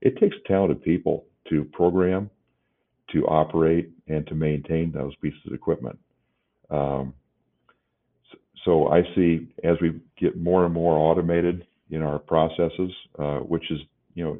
It 0.00 0.18
takes 0.18 0.36
talented 0.46 0.82
people 0.82 1.26
to 1.50 1.64
program, 1.64 2.30
to 3.12 3.26
operate, 3.26 3.90
and 4.08 4.26
to 4.28 4.34
maintain 4.34 4.90
those 4.90 5.14
pieces 5.16 5.40
of 5.46 5.52
equipment. 5.52 5.98
Um, 6.70 7.14
so 8.64 8.88
I 8.88 9.02
see 9.14 9.48
as 9.64 9.76
we 9.80 10.00
get 10.18 10.36
more 10.36 10.64
and 10.64 10.74
more 10.74 10.96
automated 10.98 11.66
in 11.90 12.02
our 12.02 12.18
processes, 12.18 12.90
uh, 13.18 13.38
which 13.38 13.70
is, 13.70 13.80
you 14.14 14.24
know, 14.24 14.38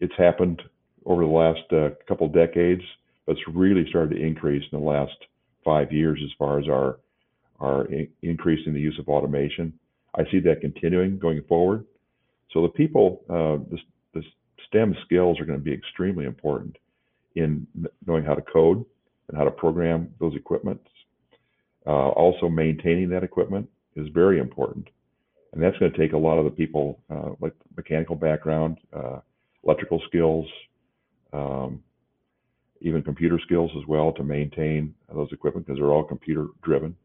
it's 0.00 0.14
happened 0.16 0.62
over 1.06 1.22
the 1.22 1.30
last 1.30 1.72
uh, 1.72 1.90
couple 2.08 2.28
decades, 2.28 2.82
but 3.26 3.32
it's 3.32 3.48
really 3.54 3.86
started 3.88 4.16
to 4.16 4.22
increase 4.22 4.64
in 4.72 4.78
the 4.78 4.84
last 4.84 5.16
five 5.64 5.92
years 5.92 6.20
as 6.24 6.30
far 6.38 6.58
as 6.58 6.68
our 6.68 6.98
our 7.60 7.86
in 7.86 8.06
the 8.20 8.80
use 8.80 8.98
of 8.98 9.08
automation. 9.08 9.72
I 10.16 10.24
see 10.30 10.40
that 10.40 10.60
continuing 10.60 11.18
going 11.18 11.42
forward. 11.48 11.84
So 12.52 12.62
the 12.62 12.68
people, 12.68 13.22
uh, 13.30 13.64
the, 13.70 13.78
the 14.12 14.22
STEM 14.68 14.96
skills 15.04 15.40
are 15.40 15.44
going 15.44 15.58
to 15.58 15.64
be 15.64 15.72
extremely 15.72 16.24
important 16.24 16.76
in 17.36 17.66
knowing 18.06 18.24
how 18.24 18.34
to 18.34 18.42
code 18.42 18.84
and 19.28 19.38
how 19.38 19.44
to 19.44 19.50
program 19.50 20.12
those 20.20 20.34
equipments 20.36 20.84
uh, 21.86 22.08
also, 22.10 22.48
maintaining 22.48 23.08
that 23.10 23.22
equipment 23.22 23.68
is 23.96 24.08
very 24.08 24.38
important, 24.38 24.88
and 25.52 25.62
that's 25.62 25.76
going 25.78 25.92
to 25.92 25.98
take 25.98 26.12
a 26.12 26.18
lot 26.18 26.38
of 26.38 26.44
the 26.44 26.50
people, 26.50 26.98
uh, 27.10 27.30
like 27.40 27.54
mechanical 27.76 28.16
background, 28.16 28.78
uh, 28.92 29.20
electrical 29.64 30.00
skills, 30.08 30.46
um, 31.32 31.82
even 32.80 33.02
computer 33.02 33.38
skills 33.44 33.70
as 33.76 33.86
well 33.86 34.12
to 34.12 34.22
maintain 34.22 34.94
those 35.14 35.28
equipment 35.32 35.66
because 35.66 35.78
they're 35.78 35.92
all 35.92 36.04
computer 36.04 36.48
driven. 36.62 36.96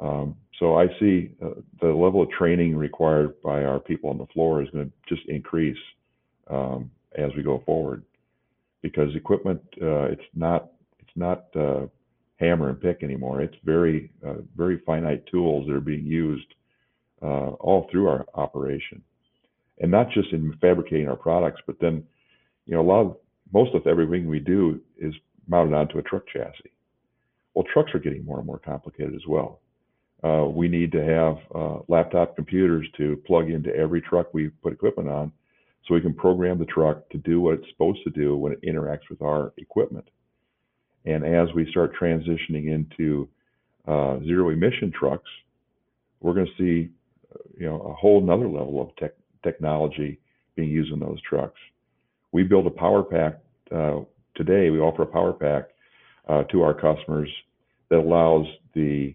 Um, 0.00 0.36
so 0.58 0.76
I 0.76 0.86
see 0.98 1.30
uh, 1.42 1.60
the 1.80 1.88
level 1.88 2.22
of 2.22 2.30
training 2.30 2.76
required 2.76 3.40
by 3.42 3.64
our 3.64 3.80
people 3.80 4.10
on 4.10 4.18
the 4.18 4.26
floor 4.26 4.62
is 4.62 4.68
going 4.70 4.90
to 4.90 5.14
just 5.14 5.26
increase 5.28 5.78
um, 6.48 6.90
as 7.16 7.30
we 7.36 7.42
go 7.42 7.62
forward 7.64 8.02
because 8.82 9.14
equipment 9.14 9.60
uh, 9.80 10.04
it's 10.04 10.22
not 10.34 10.72
it's 10.98 11.16
not 11.16 11.44
uh, 11.56 11.86
hammer 12.36 12.68
and 12.70 12.80
pick 12.80 13.02
anymore. 13.02 13.40
It's 13.40 13.56
very, 13.64 14.10
uh, 14.26 14.42
very 14.56 14.78
finite 14.84 15.26
tools 15.26 15.66
that 15.66 15.74
are 15.74 15.80
being 15.80 16.04
used 16.04 16.46
uh, 17.22 17.50
all 17.60 17.88
through 17.90 18.08
our 18.08 18.26
operation, 18.34 19.02
and 19.80 19.90
not 19.90 20.10
just 20.10 20.32
in 20.32 20.52
fabricating 20.60 21.08
our 21.08 21.16
products, 21.16 21.60
but 21.66 21.76
then, 21.80 22.04
you 22.66 22.74
know, 22.74 22.80
a 22.80 22.82
lot 22.82 23.00
of 23.00 23.16
most 23.52 23.74
of 23.74 23.86
everything 23.86 24.28
we 24.28 24.40
do 24.40 24.80
is 24.98 25.14
mounted 25.46 25.74
onto 25.74 25.98
a 25.98 26.02
truck 26.02 26.24
chassis. 26.26 26.72
Well, 27.54 27.64
trucks 27.72 27.94
are 27.94 28.00
getting 28.00 28.24
more 28.24 28.38
and 28.38 28.46
more 28.46 28.58
complicated 28.58 29.14
as 29.14 29.26
well. 29.28 29.60
Uh, 30.24 30.46
we 30.48 30.68
need 30.68 30.90
to 30.90 31.04
have 31.04 31.36
uh, 31.54 31.78
laptop 31.86 32.34
computers 32.34 32.86
to 32.96 33.22
plug 33.26 33.50
into 33.50 33.74
every 33.76 34.00
truck 34.00 34.32
we 34.32 34.48
put 34.48 34.72
equipment 34.72 35.08
on, 35.08 35.30
so 35.86 35.94
we 35.94 36.00
can 36.00 36.14
program 36.14 36.58
the 36.58 36.64
truck 36.64 37.08
to 37.10 37.18
do 37.18 37.40
what 37.40 37.54
it's 37.54 37.68
supposed 37.70 38.02
to 38.04 38.10
do 38.10 38.36
when 38.36 38.52
it 38.52 38.62
interacts 38.62 39.08
with 39.10 39.20
our 39.22 39.52
equipment. 39.58 40.08
And 41.04 41.24
as 41.24 41.48
we 41.54 41.70
start 41.70 41.92
transitioning 42.00 42.72
into 42.72 43.28
uh, 43.86 44.18
zero 44.20 44.50
emission 44.50 44.92
trucks, 44.98 45.28
we're 46.20 46.34
going 46.34 46.46
to 46.46 46.52
see, 46.56 46.90
uh, 47.34 47.38
you 47.58 47.66
know, 47.66 47.80
a 47.82 47.92
whole 47.92 48.22
another 48.22 48.48
level 48.48 48.80
of 48.80 48.96
tech, 48.96 49.12
technology 49.42 50.18
being 50.56 50.70
used 50.70 50.92
in 50.92 51.00
those 51.00 51.20
trucks. 51.22 51.58
We 52.32 52.42
build 52.42 52.66
a 52.66 52.70
power 52.70 53.02
pack 53.02 53.40
uh, 53.74 54.00
today. 54.34 54.70
We 54.70 54.80
offer 54.80 55.02
a 55.02 55.06
power 55.06 55.32
pack 55.32 55.70
uh, 56.28 56.44
to 56.44 56.62
our 56.62 56.74
customers 56.74 57.28
that 57.90 57.98
allows 57.98 58.46
the 58.74 59.14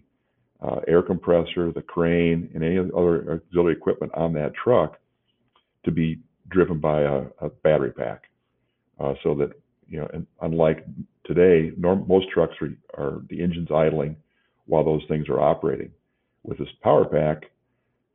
uh, 0.62 0.80
air 0.86 1.02
compressor, 1.02 1.72
the 1.72 1.82
crane, 1.82 2.50
and 2.54 2.62
any 2.62 2.78
other 2.78 3.32
auxiliary 3.32 3.72
equipment 3.72 4.12
on 4.14 4.32
that 4.34 4.52
truck 4.54 4.98
to 5.84 5.90
be 5.90 6.20
driven 6.48 6.78
by 6.78 7.02
a, 7.02 7.22
a 7.40 7.48
battery 7.62 7.92
pack, 7.92 8.24
uh, 9.00 9.14
so 9.22 9.34
that 9.34 9.50
you 9.88 9.98
know, 9.98 10.26
unlike 10.42 10.86
today, 11.32 11.72
norm, 11.76 12.04
most 12.08 12.28
trucks 12.30 12.54
are, 12.60 12.70
are 12.98 13.22
the 13.28 13.42
engines 13.42 13.68
idling 13.72 14.16
while 14.66 14.84
those 14.84 15.02
things 15.08 15.28
are 15.28 15.40
operating. 15.40 15.90
With 16.42 16.58
this 16.58 16.68
power 16.82 17.04
pack, 17.04 17.50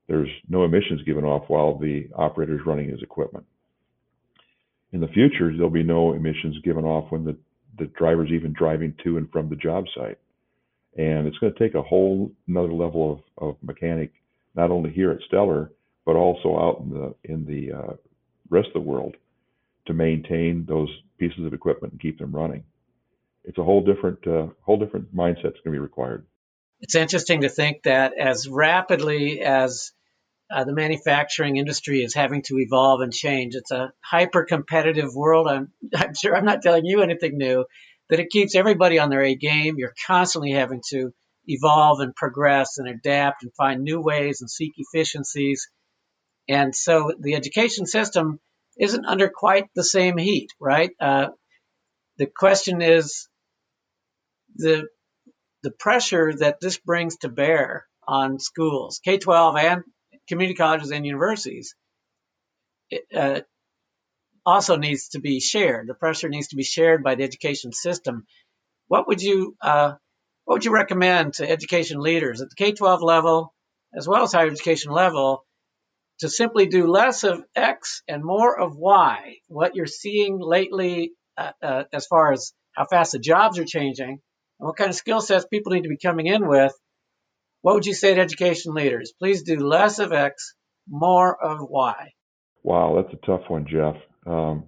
there's 0.08 0.30
no 0.50 0.66
emissions 0.66 1.02
given 1.04 1.24
off 1.24 1.46
while 1.48 1.78
the 1.78 2.10
operator 2.16 2.56
is 2.56 2.66
running 2.66 2.90
his 2.90 3.02
equipment. 3.02 3.46
In 4.92 5.00
the 5.00 5.08
future, 5.08 5.52
there'll 5.52 5.70
be 5.70 5.84
no 5.84 6.14
emissions 6.14 6.58
given 6.64 6.84
off 6.84 7.12
when 7.12 7.24
the, 7.24 7.38
the 7.80 7.86
driver's 7.86 8.32
even 8.32 8.54
driving 8.54 8.94
to 9.04 9.18
and 9.18 9.32
from 9.32 9.50
the 9.50 9.56
job 9.56 9.86
site. 9.96 10.20
And 10.98 11.28
it's 11.28 11.38
going 11.38 11.54
to 11.54 11.60
take 11.60 11.76
a 11.76 11.82
whole 11.82 12.32
another 12.48 12.74
level 12.74 13.24
of, 13.38 13.50
of 13.50 13.56
mechanic, 13.64 14.12
not 14.56 14.72
only 14.72 14.92
here 14.92 15.12
at 15.12 15.20
Stellar, 15.28 15.72
but 16.06 16.16
also 16.16 16.58
out 16.58 16.82
in 16.82 16.90
the 16.90 17.16
in 17.24 17.46
the 17.46 17.78
uh, 17.78 17.94
rest 18.50 18.68
of 18.68 18.74
the 18.74 18.90
world 18.90 19.16
to 19.88 19.94
maintain 19.94 20.66
those 20.68 20.90
pieces 21.18 21.46
of 21.46 21.54
equipment 21.54 21.94
and 21.94 22.02
keep 22.02 22.18
them 22.20 22.34
running. 22.34 22.64
It's 23.48 23.58
a 23.58 23.64
whole 23.64 23.84
different 23.84 24.26
uh, 24.28 24.48
whole 24.62 24.78
different 24.78 25.16
mindset 25.16 25.44
that's 25.44 25.62
going 25.64 25.66
to 25.66 25.72
be 25.72 25.80
required. 25.80 26.26
It's 26.82 26.96
interesting 26.96 27.42
to 27.42 27.50
think 27.50 27.84
that 27.84 28.14
as 28.18 28.48
rapidly 28.48 29.42
as 29.42 29.92
uh, 30.52 30.64
the 30.64 30.74
manufacturing 30.74 31.58
industry 31.58 32.04
is 32.04 32.14
having 32.14 32.44
to 32.44 32.60
evolve 32.60 33.02
and 33.02 33.14
change, 33.14 33.56
it's 33.56 33.72
a 33.72 33.92
hyper 34.02 34.44
competitive 34.44 35.16
world. 35.16 35.48
I'm, 35.48 35.72
I'm 35.96 36.14
sure 36.14 36.36
I'm 36.36 36.46
not 36.46 36.62
telling 36.62 36.86
you 36.86 37.02
anything 37.02 37.38
new, 37.38 37.66
that 38.10 38.20
it 38.20 38.30
keeps 38.30 38.56
everybody 38.56 39.00
on 39.00 39.10
their 39.10 39.24
A 39.24 39.36
game. 39.36 39.76
You're 39.78 39.96
constantly 40.06 40.52
having 40.52 40.82
to 40.90 41.14
evolve 41.48 42.00
and 42.00 42.16
progress 42.16 42.78
and 42.78 42.88
adapt 42.88 43.44
and 43.44 43.54
find 43.56 43.82
new 43.82 44.02
ways 44.02 44.42
and 44.42 44.50
seek 44.50 44.74
efficiencies. 44.78 45.70
And 46.48 46.76
so 46.76 47.14
the 47.20 47.36
education 47.36 47.86
system 47.86 48.40
isn't 48.78 49.06
under 49.06 49.30
quite 49.30 49.66
the 49.76 49.84
same 49.84 50.18
heat, 50.18 50.50
right? 50.60 50.92
Uh, 51.00 51.30
the 52.18 52.28
question 52.28 52.82
is 52.82 53.28
the 54.56 54.88
the 55.64 55.72
pressure 55.72 56.32
that 56.32 56.60
this 56.62 56.78
brings 56.78 57.18
to 57.18 57.30
bear 57.30 57.88
on 58.08 58.40
schools, 58.40 59.02
K 59.04 59.18
12 59.18 59.56
and 59.58 59.84
community 60.30 60.56
colleges 60.56 60.92
and 60.92 61.06
universities, 61.06 61.76
it, 62.90 63.04
uh, 63.16 63.42
also 64.46 64.76
needs 64.76 65.10
to 65.10 65.20
be 65.20 65.40
shared. 65.40 65.88
The 65.88 65.96
pressure 65.96 66.30
needs 66.30 66.50
to 66.50 66.56
be 66.56 66.64
shared 66.64 67.04
by 67.04 67.16
the 67.16 67.24
education 67.24 67.72
system. 67.74 68.26
What 68.88 69.08
would 69.08 69.22
you 69.22 69.56
uh, 69.60 69.94
what 70.46 70.56
would 70.56 70.66
you 70.66 70.72
recommend 70.72 71.36
to 71.36 71.50
education 71.50 72.00
leaders 72.00 72.42
at 72.42 72.50
the 72.50 72.56
K 72.56 72.72
12 72.74 73.02
level 73.02 73.54
as 73.96 74.08
well 74.08 74.24
as 74.24 74.34
higher 74.34 74.48
education 74.48 74.92
level 74.92 75.46
to 76.20 76.30
simply 76.30 76.68
do 76.68 76.86
less 76.86 77.24
of 77.24 77.44
X 77.56 78.04
and 78.08 78.24
more 78.24 78.58
of 78.60 78.76
Y? 78.76 79.38
What 79.48 79.76
you're 79.76 79.88
seeing 79.88 80.38
lately 80.40 81.14
uh, 81.38 81.54
uh, 81.64 81.84
as 81.92 82.06
far 82.06 82.32
as 82.32 82.54
how 82.76 82.86
fast 82.86 83.14
the 83.14 83.20
jobs 83.20 83.58
are 83.58 83.66
changing 83.66 84.22
and 84.60 84.68
what 84.68 84.78
kind 84.78 84.90
of 84.90 84.96
skill 84.96 85.22
sets 85.22 85.46
people 85.46 85.74
need 85.74 85.84
to 85.84 85.90
be 85.90 85.98
coming 85.98 86.28
in 86.28 86.48
with, 86.48 86.74
what 87.62 87.76
would 87.76 87.86
you 87.86 87.94
say 87.94 88.14
to 88.14 88.22
education 88.22 88.74
leaders? 88.74 89.14
Please 89.18 89.44
do 89.44 89.58
less 89.58 90.00
of 90.00 90.14
X, 90.14 90.54
more 90.88 91.36
of 91.36 91.60
Y. 91.68 92.14
Wow, 92.64 93.02
that's 93.02 93.14
a 93.14 93.26
tough 93.26 93.50
one, 93.50 93.66
Jeff. 93.68 93.96
Um, 94.26 94.66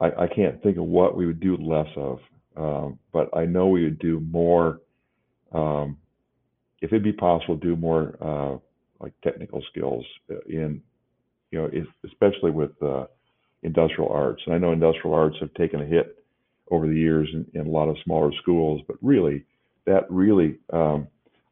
I, 0.00 0.06
I, 0.06 0.26
can't 0.28 0.62
think 0.62 0.76
of 0.76 0.84
what 0.84 1.16
we 1.16 1.26
would 1.26 1.40
do 1.40 1.56
less 1.56 1.88
of, 1.96 2.18
um, 2.56 2.98
but 3.12 3.36
I 3.36 3.46
know 3.46 3.68
we 3.68 3.84
would 3.84 3.98
do 3.98 4.20
more. 4.20 4.80
Um, 5.52 5.98
if 6.82 6.92
it'd 6.92 7.02
be 7.02 7.12
possible, 7.12 7.56
do 7.56 7.74
more 7.74 8.16
uh, 8.20 8.58
like 9.00 9.12
technical 9.22 9.62
skills 9.70 10.04
in, 10.48 10.82
you 11.50 11.58
know, 11.58 11.70
especially 12.04 12.50
with 12.50 12.80
uh, 12.82 13.06
industrial 13.62 14.10
arts. 14.10 14.42
And 14.46 14.54
I 14.54 14.58
know 14.58 14.72
industrial 14.72 15.14
arts 15.14 15.36
have 15.40 15.52
taken 15.54 15.80
a 15.80 15.86
hit 15.86 16.16
over 16.70 16.86
the 16.86 16.94
years 16.94 17.28
in, 17.32 17.46
in 17.58 17.66
a 17.66 17.70
lot 17.70 17.88
of 17.88 17.96
smaller 18.04 18.32
schools, 18.42 18.82
but 18.86 18.96
really, 19.02 19.44
that 19.86 20.10
really 20.10 20.58
um, 20.72 21.06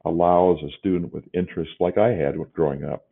allows 0.05 0.59
a 0.63 0.79
student 0.79 1.13
with 1.13 1.25
interests 1.35 1.75
like 1.81 1.99
I 1.99 2.09
had 2.09 2.39
with 2.39 2.53
growing 2.53 2.85
up 2.85 3.07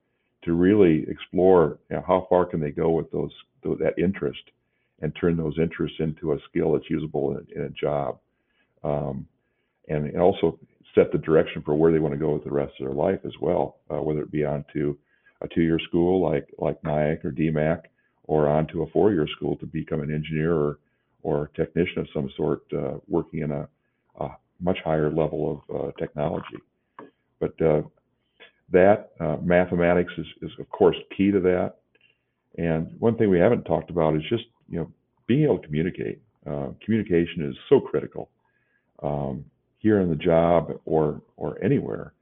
to 0.44 0.52
really 0.52 1.04
explore 1.08 1.78
you 1.90 1.96
know, 1.96 2.04
how 2.06 2.26
far 2.28 2.44
can 2.44 2.60
they 2.60 2.70
go 2.70 2.90
with 2.90 3.10
those 3.12 3.30
that 3.62 3.94
interest 3.96 4.42
and 5.00 5.14
turn 5.20 5.36
those 5.36 5.58
interests 5.58 5.98
into 6.00 6.32
a 6.32 6.38
skill 6.48 6.72
that's 6.72 6.90
usable 6.90 7.36
in, 7.36 7.46
in 7.54 7.62
a 7.62 7.70
job, 7.70 8.18
um, 8.82 9.26
and 9.88 10.16
also 10.18 10.58
set 10.94 11.12
the 11.12 11.18
direction 11.18 11.62
for 11.62 11.74
where 11.74 11.92
they 11.92 11.98
want 11.98 12.12
to 12.12 12.18
go 12.18 12.32
with 12.32 12.44
the 12.44 12.50
rest 12.50 12.72
of 12.80 12.86
their 12.86 12.94
life 12.94 13.20
as 13.24 13.32
well, 13.40 13.76
uh, 13.90 14.00
whether 14.02 14.20
it 14.20 14.32
be 14.32 14.44
onto 14.44 14.96
a 15.40 15.48
two-year 15.48 15.78
school 15.88 16.20
like 16.20 16.48
like 16.58 16.80
NIACC 16.82 17.24
or 17.24 17.30
DMACC, 17.30 17.82
or 18.24 18.48
onto 18.48 18.82
a 18.82 18.90
four-year 18.90 19.26
school 19.36 19.56
to 19.56 19.66
become 19.66 20.00
an 20.00 20.12
engineer 20.12 20.54
or 20.54 20.78
or 21.22 21.50
technician 21.54 21.98
of 21.98 22.08
some 22.14 22.30
sort 22.36 22.62
uh, 22.72 22.94
working 23.08 23.40
in 23.40 23.52
a, 23.52 23.68
a, 24.20 24.28
much 24.60 24.78
higher 24.84 25.10
level 25.10 25.64
of 25.68 25.76
uh, 25.76 25.90
technology. 25.98 26.56
But 27.40 27.60
uh, 27.60 27.82
that 28.70 29.10
uh, 29.18 29.38
mathematics 29.42 30.12
is, 30.16 30.26
is, 30.40 30.50
of 30.60 30.68
course, 30.68 30.96
key 31.16 31.32
to 31.32 31.40
that. 31.40 31.76
And 32.58 32.94
one 33.00 33.16
thing 33.16 33.28
we 33.28 33.40
haven't 33.40 33.64
talked 33.64 33.90
about 33.90 34.14
is 34.14 34.22
just 34.28 34.44
you 34.68 34.78
know 34.78 34.92
being 35.26 35.44
able 35.44 35.58
to 35.58 35.66
communicate. 35.66 36.20
Uh, 36.46 36.68
communication 36.84 37.48
is 37.48 37.56
so 37.68 37.80
critical 37.80 38.30
um, 39.02 39.44
here 39.78 40.00
in 40.00 40.08
the 40.08 40.16
job 40.16 40.70
or 40.84 41.22
or 41.36 41.62
anywhere, 41.62 42.12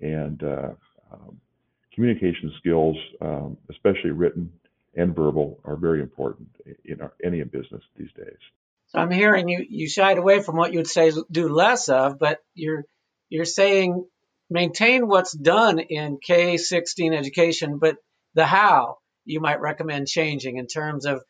and 0.00 0.42
um, 0.42 1.38
communication 1.94 2.52
skills, 2.58 2.96
um, 3.20 3.56
especially 3.70 4.10
written 4.10 4.50
and 4.94 5.14
verbal 5.14 5.60
are 5.64 5.76
very 5.76 6.00
important 6.00 6.48
in 6.84 7.00
our, 7.00 7.12
any 7.24 7.42
business 7.44 7.82
these 7.96 8.12
days. 8.16 8.38
So 8.88 8.98
I'm 8.98 9.10
hearing 9.10 9.48
you 9.48 9.64
you 9.68 9.88
shied 9.88 10.18
away 10.18 10.42
from 10.42 10.56
what 10.56 10.72
you 10.72 10.78
would 10.78 10.86
say 10.86 11.12
do 11.30 11.48
less 11.48 11.88
of, 11.88 12.18
but 12.18 12.38
you're 12.54 12.84
you're 13.30 13.46
saying 13.46 14.04
maintain 14.50 15.08
what's 15.08 15.32
done 15.32 15.78
in 15.78 16.18
K16 16.18 17.16
education, 17.16 17.78
but 17.78 17.96
the 18.34 18.44
how 18.44 18.98
you 19.24 19.40
might 19.40 19.60
recommend 19.60 20.08
changing 20.08 20.58
in 20.58 20.66
terms 20.66 21.06
of 21.06 21.22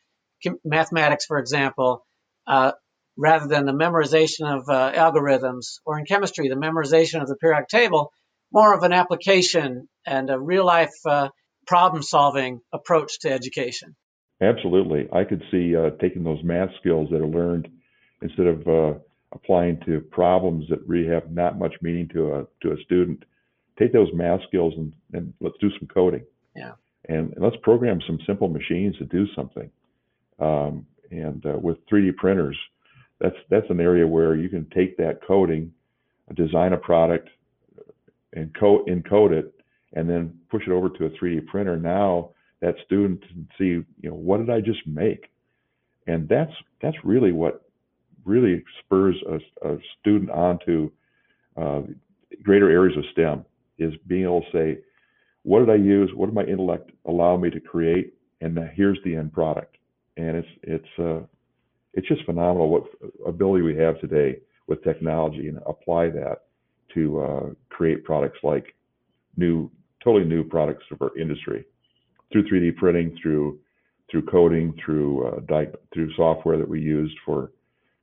mathematics, 0.65 1.25
for 1.27 1.39
example, 1.39 2.05
uh, 2.47 2.73
rather 3.17 3.47
than 3.47 3.67
the 3.67 3.73
memorization 3.73 4.53
of 4.53 4.69
uh, 4.69 4.93
algorithms, 4.93 5.79
or 5.85 5.99
in 5.99 6.05
chemistry, 6.05 6.49
the 6.49 6.57
memorization 6.57 7.23
of 7.23 7.29
the 7.29 7.37
periodic 7.37 7.69
table, 7.69 8.13
more 8.53 8.75
of 8.75 8.83
an 8.83 8.93
application 8.93 9.89
and 10.07 10.31
a 10.31 10.41
real 10.41 10.65
life 10.65 10.95
uh, 11.07 11.29
problem 11.67 12.03
solving 12.03 12.61
approach 12.73 13.21
to 13.21 13.31
education. 13.31 13.95
Absolutely. 14.41 15.09
I 15.13 15.25
could 15.25 15.43
see 15.51 15.77
uh, 15.77 15.91
taking 16.01 16.25
those 16.25 16.43
math 16.43 16.71
skills 16.81 17.09
that 17.11 17.21
are 17.21 17.27
learned 17.27 17.69
instead 18.23 18.47
of 18.47 18.67
uh, 18.67 18.99
applying 19.33 19.81
to 19.87 20.01
problems 20.01 20.67
that 20.71 20.87
really 20.87 21.09
have 21.09 21.31
not 21.31 21.59
much 21.59 21.75
meaning 21.81 22.09
to 22.13 22.35
a 22.35 22.47
to 22.63 22.73
a 22.73 22.77
student. 22.85 23.25
Take 23.79 23.93
those 23.93 24.09
math 24.13 24.41
skills 24.49 24.75
and, 24.77 24.93
and 25.13 25.33
let's 25.41 25.57
do 25.61 25.71
some 25.79 25.89
coding. 25.89 26.25
Yeah. 26.55 26.73
And, 27.09 27.33
and 27.33 27.43
let's 27.43 27.57
program 27.63 28.01
some 28.07 28.19
simple 28.27 28.49
machines 28.49 28.97
to 28.99 29.05
do 29.05 29.27
something. 29.35 29.71
Um, 30.39 30.87
and 31.11 31.45
uh, 31.47 31.59
with 31.59 31.79
3D 31.87 32.17
printers, 32.17 32.57
that's 33.21 33.37
that's 33.49 33.71
an 33.71 33.81
area 33.81 34.07
where 34.07 34.35
you 34.35 34.49
can 34.49 34.67
take 34.75 34.97
that 34.97 35.21
coding, 35.27 35.73
design 36.35 36.73
a 36.73 36.77
product, 36.77 37.29
and 38.33 38.55
code 38.59 38.87
encode 38.89 39.33
it, 39.33 39.55
and 39.95 40.09
then 40.09 40.39
push 40.51 40.63
it 40.67 40.73
over 40.73 40.89
to 40.89 41.07
a 41.07 41.11
3D 41.11 41.47
printer. 41.47 41.77
Now 41.77 42.31
that 42.61 42.75
student 42.87 43.21
can 43.23 43.49
see, 43.59 43.85
you 44.01 44.11
know, 44.11 44.15
what 44.15 44.39
did 44.39 44.51
I 44.51 44.61
just 44.61 44.87
make? 44.87 45.31
And 46.07 46.29
that's 46.29 46.53
that's 46.81 46.97
really 47.05 47.33
what 47.33 47.65
really 48.25 48.65
spurs 48.81 49.17
a, 49.29 49.69
a 49.69 49.79
student 50.01 50.31
onto 50.31 50.91
uh, 51.57 51.83
greater 52.43 52.71
areas 52.71 52.97
of 52.97 53.05
STEM 53.13 53.45
is 53.79 53.93
being 54.07 54.25
able 54.25 54.43
to 54.43 54.53
say, 54.53 54.79
what 55.43 55.61
did 55.61 55.71
I 55.71 55.77
use? 55.77 56.11
What 56.15 56.27
did 56.27 56.35
my 56.35 56.45
intellect 56.45 56.91
allow 57.07 57.37
me 57.37 57.51
to 57.51 57.61
create? 57.61 58.15
And 58.41 58.59
here's 58.75 58.99
the 59.05 59.17
end 59.17 59.33
product. 59.33 59.77
And 60.17 60.37
it's 60.37 60.49
it's 60.63 60.99
uh, 60.99 61.21
it's 61.95 62.09
just 62.09 62.25
phenomenal 62.25 62.69
what 62.69 62.85
ability 63.27 63.63
we 63.63 63.77
have 63.77 64.01
today 64.01 64.39
with 64.67 64.83
technology 64.85 65.49
and 65.49 65.59
apply 65.67 66.09
that 66.11 66.43
to 66.95 67.21
uh, 67.21 67.51
create 67.71 68.05
products 68.05 68.39
like 68.43 68.75
new 69.37 69.71
totally 70.05 70.25
new 70.25 70.45
products 70.45 70.85
of 70.91 71.01
our 71.03 71.17
industry 71.19 71.65
through 72.31 72.49
3D 72.49 72.77
printing, 72.77 73.17
through 73.23 73.61
through 74.11 74.23
coding, 74.27 74.75
through 74.85 75.27
uh, 75.27 75.41
di- 75.41 75.73
through 75.93 76.13
software 76.15 76.59
that 76.59 76.69
we 76.69 76.81
used 76.81 77.17
for 77.25 77.53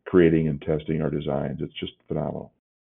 creating 0.05 0.47
and 0.47 0.62
testing 0.62 1.01
our 1.01 1.09
designs. 1.09 1.59
It's 1.62 1.73
just 1.79 1.93
phenomenal. 2.07 2.53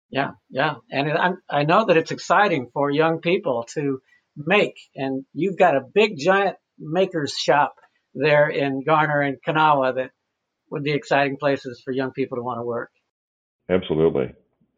Yeah, 0.09 0.31
yeah, 0.49 0.75
and 0.91 1.07
it, 1.07 1.17
i 1.49 1.63
know 1.63 1.85
that 1.85 1.97
it's 1.97 2.11
exciting 2.11 2.69
for 2.73 2.89
young 2.89 3.19
people 3.19 3.65
to 3.75 4.01
make, 4.35 4.77
and 4.95 5.25
you've 5.33 5.57
got 5.57 5.75
a 5.75 5.81
big 5.81 6.17
giant 6.17 6.57
makers 6.77 7.33
shop 7.33 7.75
there 8.13 8.49
in 8.49 8.83
Garner 8.83 9.21
and 9.21 9.37
Kanawha 9.43 9.93
that 9.93 10.11
would 10.69 10.83
be 10.83 10.91
exciting 10.91 11.37
places 11.37 11.81
for 11.83 11.91
young 11.91 12.11
people 12.11 12.37
to 12.37 12.43
want 12.43 12.59
to 12.59 12.63
work. 12.63 12.91
Absolutely. 13.69 14.33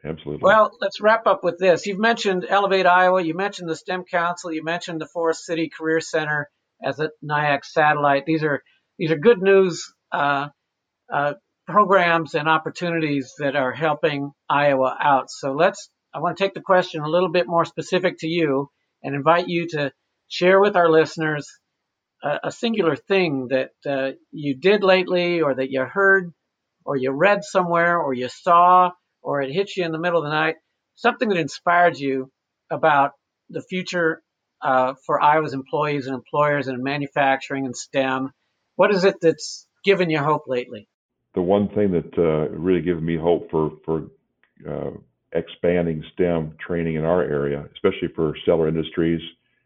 Absolutely. 0.05 0.43
Well, 0.43 0.71
let's 0.81 0.99
wrap 0.99 1.27
up 1.27 1.43
with 1.43 1.57
this. 1.59 1.85
You've 1.85 1.99
mentioned 1.99 2.45
Elevate 2.47 2.85
Iowa, 2.85 3.21
you 3.21 3.33
mentioned 3.35 3.69
the 3.69 3.75
STEM 3.75 4.03
Council, 4.03 4.51
you 4.51 4.63
mentioned 4.63 4.99
the 4.99 5.07
Forest 5.07 5.45
City 5.45 5.69
Career 5.69 6.01
Center 6.01 6.49
as 6.83 6.99
a 6.99 7.09
NIACC 7.23 7.63
satellite. 7.63 8.25
These 8.25 8.43
are 8.43 8.61
these 8.99 9.11
are 9.11 9.17
good 9.17 9.41
news 9.41 9.93
uh, 10.11 10.49
uh, 11.11 11.33
programs 11.67 12.35
and 12.35 12.49
opportunities 12.49 13.33
that 13.39 13.55
are 13.55 13.71
helping 13.71 14.31
Iowa 14.49 14.97
out. 14.99 15.29
So 15.29 15.53
let's. 15.53 15.89
I 16.13 16.19
want 16.19 16.37
to 16.37 16.43
take 16.43 16.53
the 16.53 16.61
question 16.61 17.01
a 17.01 17.09
little 17.09 17.31
bit 17.31 17.47
more 17.47 17.65
specific 17.65 18.19
to 18.19 18.27
you 18.27 18.69
and 19.01 19.15
invite 19.15 19.47
you 19.47 19.67
to 19.69 19.91
share 20.27 20.59
with 20.59 20.75
our 20.75 20.89
listeners 20.91 21.47
a, 22.23 22.39
a 22.45 22.51
singular 22.51 22.95
thing 22.95 23.47
that 23.49 23.71
uh, 23.89 24.11
you 24.31 24.55
did 24.55 24.83
lately, 24.83 25.41
or 25.41 25.55
that 25.55 25.71
you 25.71 25.81
heard, 25.81 26.31
or 26.85 26.97
you 26.97 27.11
read 27.11 27.43
somewhere, 27.43 27.99
or 27.99 28.13
you 28.13 28.29
saw, 28.29 28.91
or 29.23 29.41
it 29.41 29.51
hit 29.51 29.75
you 29.75 29.85
in 29.85 29.91
the 29.91 29.99
middle 29.99 30.19
of 30.19 30.25
the 30.25 30.29
night, 30.29 30.55
something 30.95 31.29
that 31.29 31.37
inspired 31.37 31.97
you 31.97 32.31
about 32.69 33.11
the 33.49 33.61
future 33.61 34.21
uh, 34.61 34.93
for 35.05 35.21
Iowa's 35.21 35.53
employees 35.53 36.07
and 36.07 36.15
employers 36.15 36.67
in 36.67 36.81
manufacturing 36.83 37.65
and 37.65 37.75
STEM. 37.75 38.31
What 38.75 38.93
is 38.93 39.03
it 39.03 39.15
that's 39.21 39.67
given 39.83 40.09
you 40.09 40.19
hope 40.19 40.43
lately? 40.47 40.87
The 41.35 41.41
one 41.41 41.67
thing 41.69 41.91
that 41.91 42.17
uh, 42.17 42.49
really 42.49 42.81
given 42.81 43.05
me 43.05 43.17
hope 43.17 43.49
for 43.49 43.71
for 43.85 44.07
uh, 44.69 44.91
expanding 45.33 46.03
STEM 46.13 46.55
training 46.65 46.95
in 46.95 47.05
our 47.05 47.23
area, 47.23 47.67
especially 47.73 48.09
for 48.15 48.35
Stellar 48.43 48.67
Industries 48.67 49.21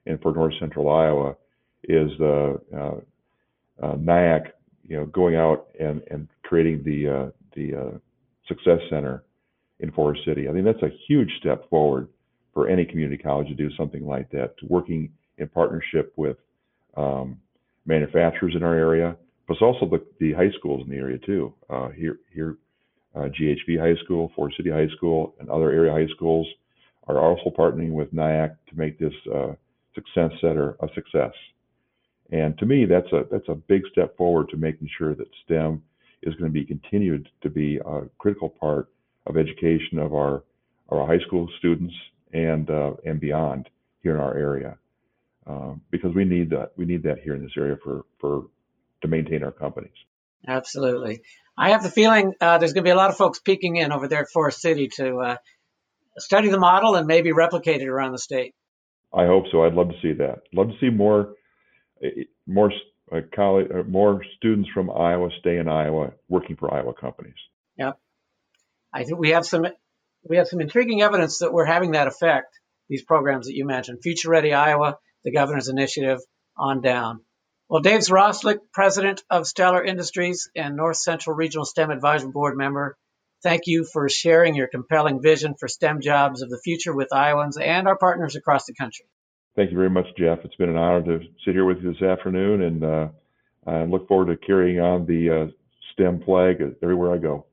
and 0.06 0.20
for 0.22 0.34
North 0.34 0.54
Central 0.60 0.90
Iowa, 0.90 1.36
is 1.84 2.10
the 2.18 2.60
uh, 2.76 3.86
uh, 3.86 3.96
NIACC, 3.96 4.52
you 4.88 4.98
know, 4.98 5.06
going 5.06 5.36
out 5.36 5.68
and, 5.80 6.02
and 6.10 6.28
creating 6.44 6.84
the 6.84 7.08
uh, 7.08 7.30
the 7.56 7.76
uh, 7.76 7.98
Success 8.48 8.80
Center 8.90 9.24
in 9.80 9.92
Forest 9.92 10.24
City. 10.26 10.48
I 10.50 10.54
think 10.54 10.66
that's 10.66 10.82
a 10.84 10.96
huge 11.08 11.32
step 11.40 11.70
forward 11.70 12.08
for 12.54 12.68
any 12.68 12.86
community 12.86 13.22
college 13.22 13.48
to 13.48 13.54
do 13.54 13.70
something 13.76 14.06
like 14.06 14.32
that, 14.32 14.56
working 14.68 15.12
in 15.38 15.48
partnership 15.48 16.14
with 16.16 16.38
um, 16.96 17.38
manufacturers 17.86 18.54
in 18.56 18.64
our 18.64 18.74
area, 18.74 19.16
plus 19.46 19.60
also 19.62 19.88
the, 19.88 20.04
the 20.20 20.34
high 20.34 20.50
schools 20.58 20.84
in 20.84 20.90
the 20.90 20.98
area 20.98 21.20
too. 21.20 21.54
Uh, 21.70 21.90
here, 21.90 22.20
here, 22.34 22.58
uh, 23.16 23.30
GHV 23.40 23.80
High 23.80 24.04
School, 24.04 24.32
Forest 24.36 24.58
City 24.58 24.70
High 24.70 24.90
School, 24.96 25.36
and 25.40 25.50
other 25.50 25.72
area 25.72 25.92
high 25.92 26.12
schools 26.16 26.48
are 27.08 27.20
also 27.20 27.50
partnering 27.58 27.92
with 27.92 28.14
NIACC 28.14 28.56
to 28.70 28.78
make 28.78 29.00
this 29.00 29.14
uh, 29.34 29.54
success 29.96 30.32
center 30.42 30.76
a 30.82 30.88
success. 30.94 31.32
And 32.32 32.58
to 32.58 32.66
me, 32.66 32.86
that's 32.86 33.12
a 33.14 33.24
that's 33.32 33.48
a 33.48 33.56
big 33.56 33.84
step 33.92 34.18
forward 34.18 34.50
to 34.50 34.58
making 34.58 34.90
sure 34.98 35.16
that 35.16 35.28
STEM 35.46 35.82
is 36.24 36.34
going 36.36 36.52
to 36.52 36.54
be 36.54 36.66
continued 36.66 37.30
to 37.42 37.50
be 37.50 37.78
a 37.78 38.02
critical 38.18 38.50
part 38.50 38.90
of 39.28 39.38
education 39.38 40.00
of 40.00 40.14
our 40.14 40.44
our 40.90 41.06
high 41.06 41.20
school 41.26 41.50
students 41.60 41.94
and 42.34 42.70
uh, 42.70 42.94
and 43.06 43.20
beyond 43.20 43.70
here 44.02 44.16
in 44.16 44.22
our 44.22 44.36
area, 44.36 44.78
um, 45.46 45.82
because 45.92 46.14
we 46.16 46.26
need 46.26 46.50
that 46.50 46.72
we 46.78 46.86
need 46.86 47.04
that 47.04 47.20
here 47.20 47.36
in 47.36 47.44
this 47.44 47.52
area 47.58 47.78
for 47.84 48.06
for 48.20 48.48
to 49.02 49.08
maintain 49.08 49.44
our 49.44 49.52
companies. 49.52 49.92
Absolutely, 50.48 51.22
I 51.58 51.72
have 51.72 51.84
the 51.84 51.92
feeling 51.92 52.34
uh, 52.40 52.58
there's 52.58 52.74
going 52.74 52.84
to 52.84 52.88
be 52.88 52.92
a 52.92 52.96
lot 52.96 53.10
of 53.10 53.18
folks 53.18 53.40
peeking 53.40 53.76
in 53.76 53.92
over 53.92 54.08
there 54.08 54.22
at 54.22 54.30
Forest 54.30 54.62
City 54.62 54.88
to 54.96 55.18
uh, 55.18 55.38
study 56.18 56.50
the 56.50 56.60
model 56.60 56.96
and 56.96 57.08
maybe 57.08 57.32
replicate 57.32 57.82
it 57.82 57.88
around 57.88 58.14
the 58.14 58.20
state. 58.20 58.56
I 59.14 59.26
hope 59.26 59.46
so. 59.52 59.64
I'd 59.64 59.74
love 59.74 59.90
to 59.90 60.02
see 60.02 60.14
that. 60.14 60.44
Love 60.54 60.70
to 60.70 60.78
see 60.80 60.90
more 60.90 61.34
more 62.46 62.72
uh, 63.12 63.22
college, 63.34 63.68
uh, 63.74 63.84
more 63.84 64.24
students 64.38 64.70
from 64.74 64.92
Iowa 64.92 65.30
stay 65.40 65.58
in 65.58 65.68
Iowa 65.68 66.12
working 66.30 66.56
for 66.56 66.74
Iowa 66.74 66.94
companies. 66.94 67.36
I 68.98 69.04
think 69.04 69.20
we 69.20 69.30
have 69.30 69.46
some 69.46 69.64
we 70.28 70.38
have 70.38 70.48
some 70.48 70.60
intriguing 70.60 71.04
evidence 71.04 71.38
that 71.40 71.54
we're 71.54 71.66
having 71.66 71.92
that 71.92 72.08
effect. 72.08 72.60
These 72.90 73.04
programs 73.04 73.46
that 73.46 73.54
you 73.54 73.64
mentioned, 73.64 74.00
Future 74.02 74.32
Ready 74.32 74.54
Iowa, 74.54 74.98
the 75.24 75.32
Governor's 75.32 75.70
Initiative, 75.70 76.20
on 76.58 76.82
down. 76.82 77.22
Well, 77.70 77.82
Dave 77.82 78.00
Zrostlik, 78.00 78.58
President 78.74 79.24
of 79.30 79.46
Stellar 79.46 79.84
Industries 79.84 80.50
and 80.56 80.76
North 80.76 80.98
Central 80.98 81.36
Regional 81.36 81.66
STEM 81.66 81.92
Advisory 81.92 82.32
Board 82.32 82.58
member, 82.58 82.98
thank 83.44 83.64
you 83.68 83.86
for 83.86 84.10
sharing 84.10 84.56
your 84.56 84.68
compelling 84.68 85.22
vision 85.22 85.54
for 85.60 85.68
STEM 85.68 86.02
jobs 86.02 86.42
of 86.42 86.50
the 86.50 86.60
future 86.64 86.96
with 86.96 87.14
Iowans 87.14 87.58
and 87.58 87.88
our 87.88 87.98
partners 87.98 88.36
across 88.36 88.66
the 88.66 88.74
country. 88.74 89.06
Thank 89.56 89.70
you 89.70 89.78
very 89.78 89.92
much, 89.92 90.08
Jeff. 90.18 90.40
It's 90.44 90.56
been 90.56 90.70
an 90.70 90.78
honor 90.78 91.04
to 91.04 91.20
sit 91.46 91.54
here 91.54 91.66
with 91.66 91.84
you 91.84 91.94
this 91.94 92.02
afternoon, 92.02 92.64
and 92.64 92.84
uh, 92.84 93.08
I 93.68 93.84
look 93.84 94.08
forward 94.08 94.28
to 94.28 94.48
carrying 94.48 94.80
on 94.80 95.06
the 95.06 95.30
uh, 95.30 95.48
STEM 95.94 96.24
flag 96.24 96.64
everywhere 96.82 97.14
I 97.14 97.18
go. 97.20 97.46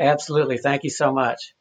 Absolutely. 0.00 0.56
Thank 0.56 0.84
you 0.84 0.90
so 0.90 1.12
much. 1.12 1.54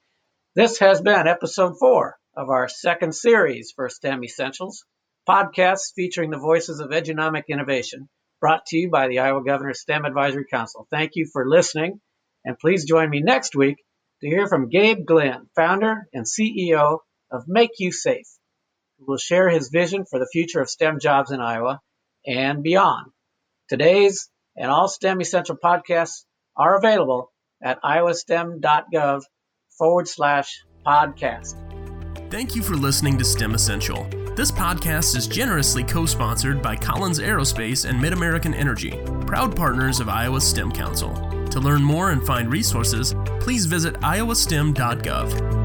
This 0.56 0.80
has 0.80 1.02
been 1.02 1.28
episode 1.28 1.78
four 1.78 2.16
of 2.38 2.50
our 2.50 2.70
second 2.70 3.14
series 3.14 3.74
for 3.76 3.90
STEM 3.90 4.24
Essentials, 4.24 4.86
podcasts 5.28 5.92
featuring 5.94 6.30
the 6.30 6.40
voices 6.40 6.80
of 6.80 6.92
edunomic 6.92 7.44
innovation, 7.50 8.08
brought 8.40 8.66
to 8.68 8.78
you 8.78 8.90
by 8.90 9.10
the 9.10 9.20
Iowa 9.20 9.44
Governor's 9.44 9.82
STEM 9.82 10.06
Advisory 10.06 10.46
Council. 10.50 10.88
Thank 10.90 11.12
you 11.16 11.28
for 11.34 11.50
listening, 11.50 12.00
and 12.46 12.58
please 12.58 12.86
join 12.86 13.10
me 13.10 13.20
next 13.20 13.58
week 13.58 13.76
to 14.22 14.30
hear 14.30 14.48
from 14.48 14.70
Gabe 14.70 15.06
Glenn, 15.06 15.50
founder 15.54 16.08
and 16.14 16.26
CEO 16.26 17.00
of 17.30 17.44
Make 17.46 17.72
You 17.78 17.92
Safe, 17.92 18.28
who 18.98 19.06
will 19.06 19.18
share 19.18 19.50
his 19.50 19.68
vision 19.68 20.06
for 20.10 20.18
the 20.18 20.30
future 20.32 20.62
of 20.62 20.70
STEM 20.70 21.00
jobs 21.02 21.32
in 21.32 21.42
Iowa 21.42 21.82
and 22.26 22.64
beyond. 22.64 23.12
Today's 23.68 24.30
and 24.56 24.72
all 24.72 24.88
STEM 24.88 25.20
Essential 25.20 25.58
podcasts 25.62 26.24
are 26.56 26.78
available 26.78 27.34
at 27.62 27.82
iowastem.gov 27.82 29.24
forward 29.78 30.08
slash 30.08 30.64
podcast. 30.86 31.56
Thank 32.30 32.56
you 32.56 32.62
for 32.62 32.76
listening 32.76 33.18
to 33.18 33.26
STEM 33.26 33.56
Essential. 33.56 34.08
This 34.36 34.52
podcast 34.52 35.16
is 35.16 35.28
generously 35.28 35.84
co 35.84 36.06
sponsored 36.06 36.62
by 36.62 36.76
Collins 36.76 37.20
Aerospace 37.20 37.90
and 37.90 38.00
MidAmerican 38.00 38.56
Energy, 38.56 38.92
proud 39.26 39.56
partners 39.56 40.00
of 40.00 40.10
Iowa 40.10 40.40
STEM 40.40 40.72
Council. 40.72 41.14
To 41.50 41.60
learn 41.60 41.82
more 41.82 42.12
and 42.12 42.26
find 42.26 42.52
resources, 42.52 43.16
please 43.40 43.66
visit 43.66 43.96
iowastem.gov. 43.96 45.59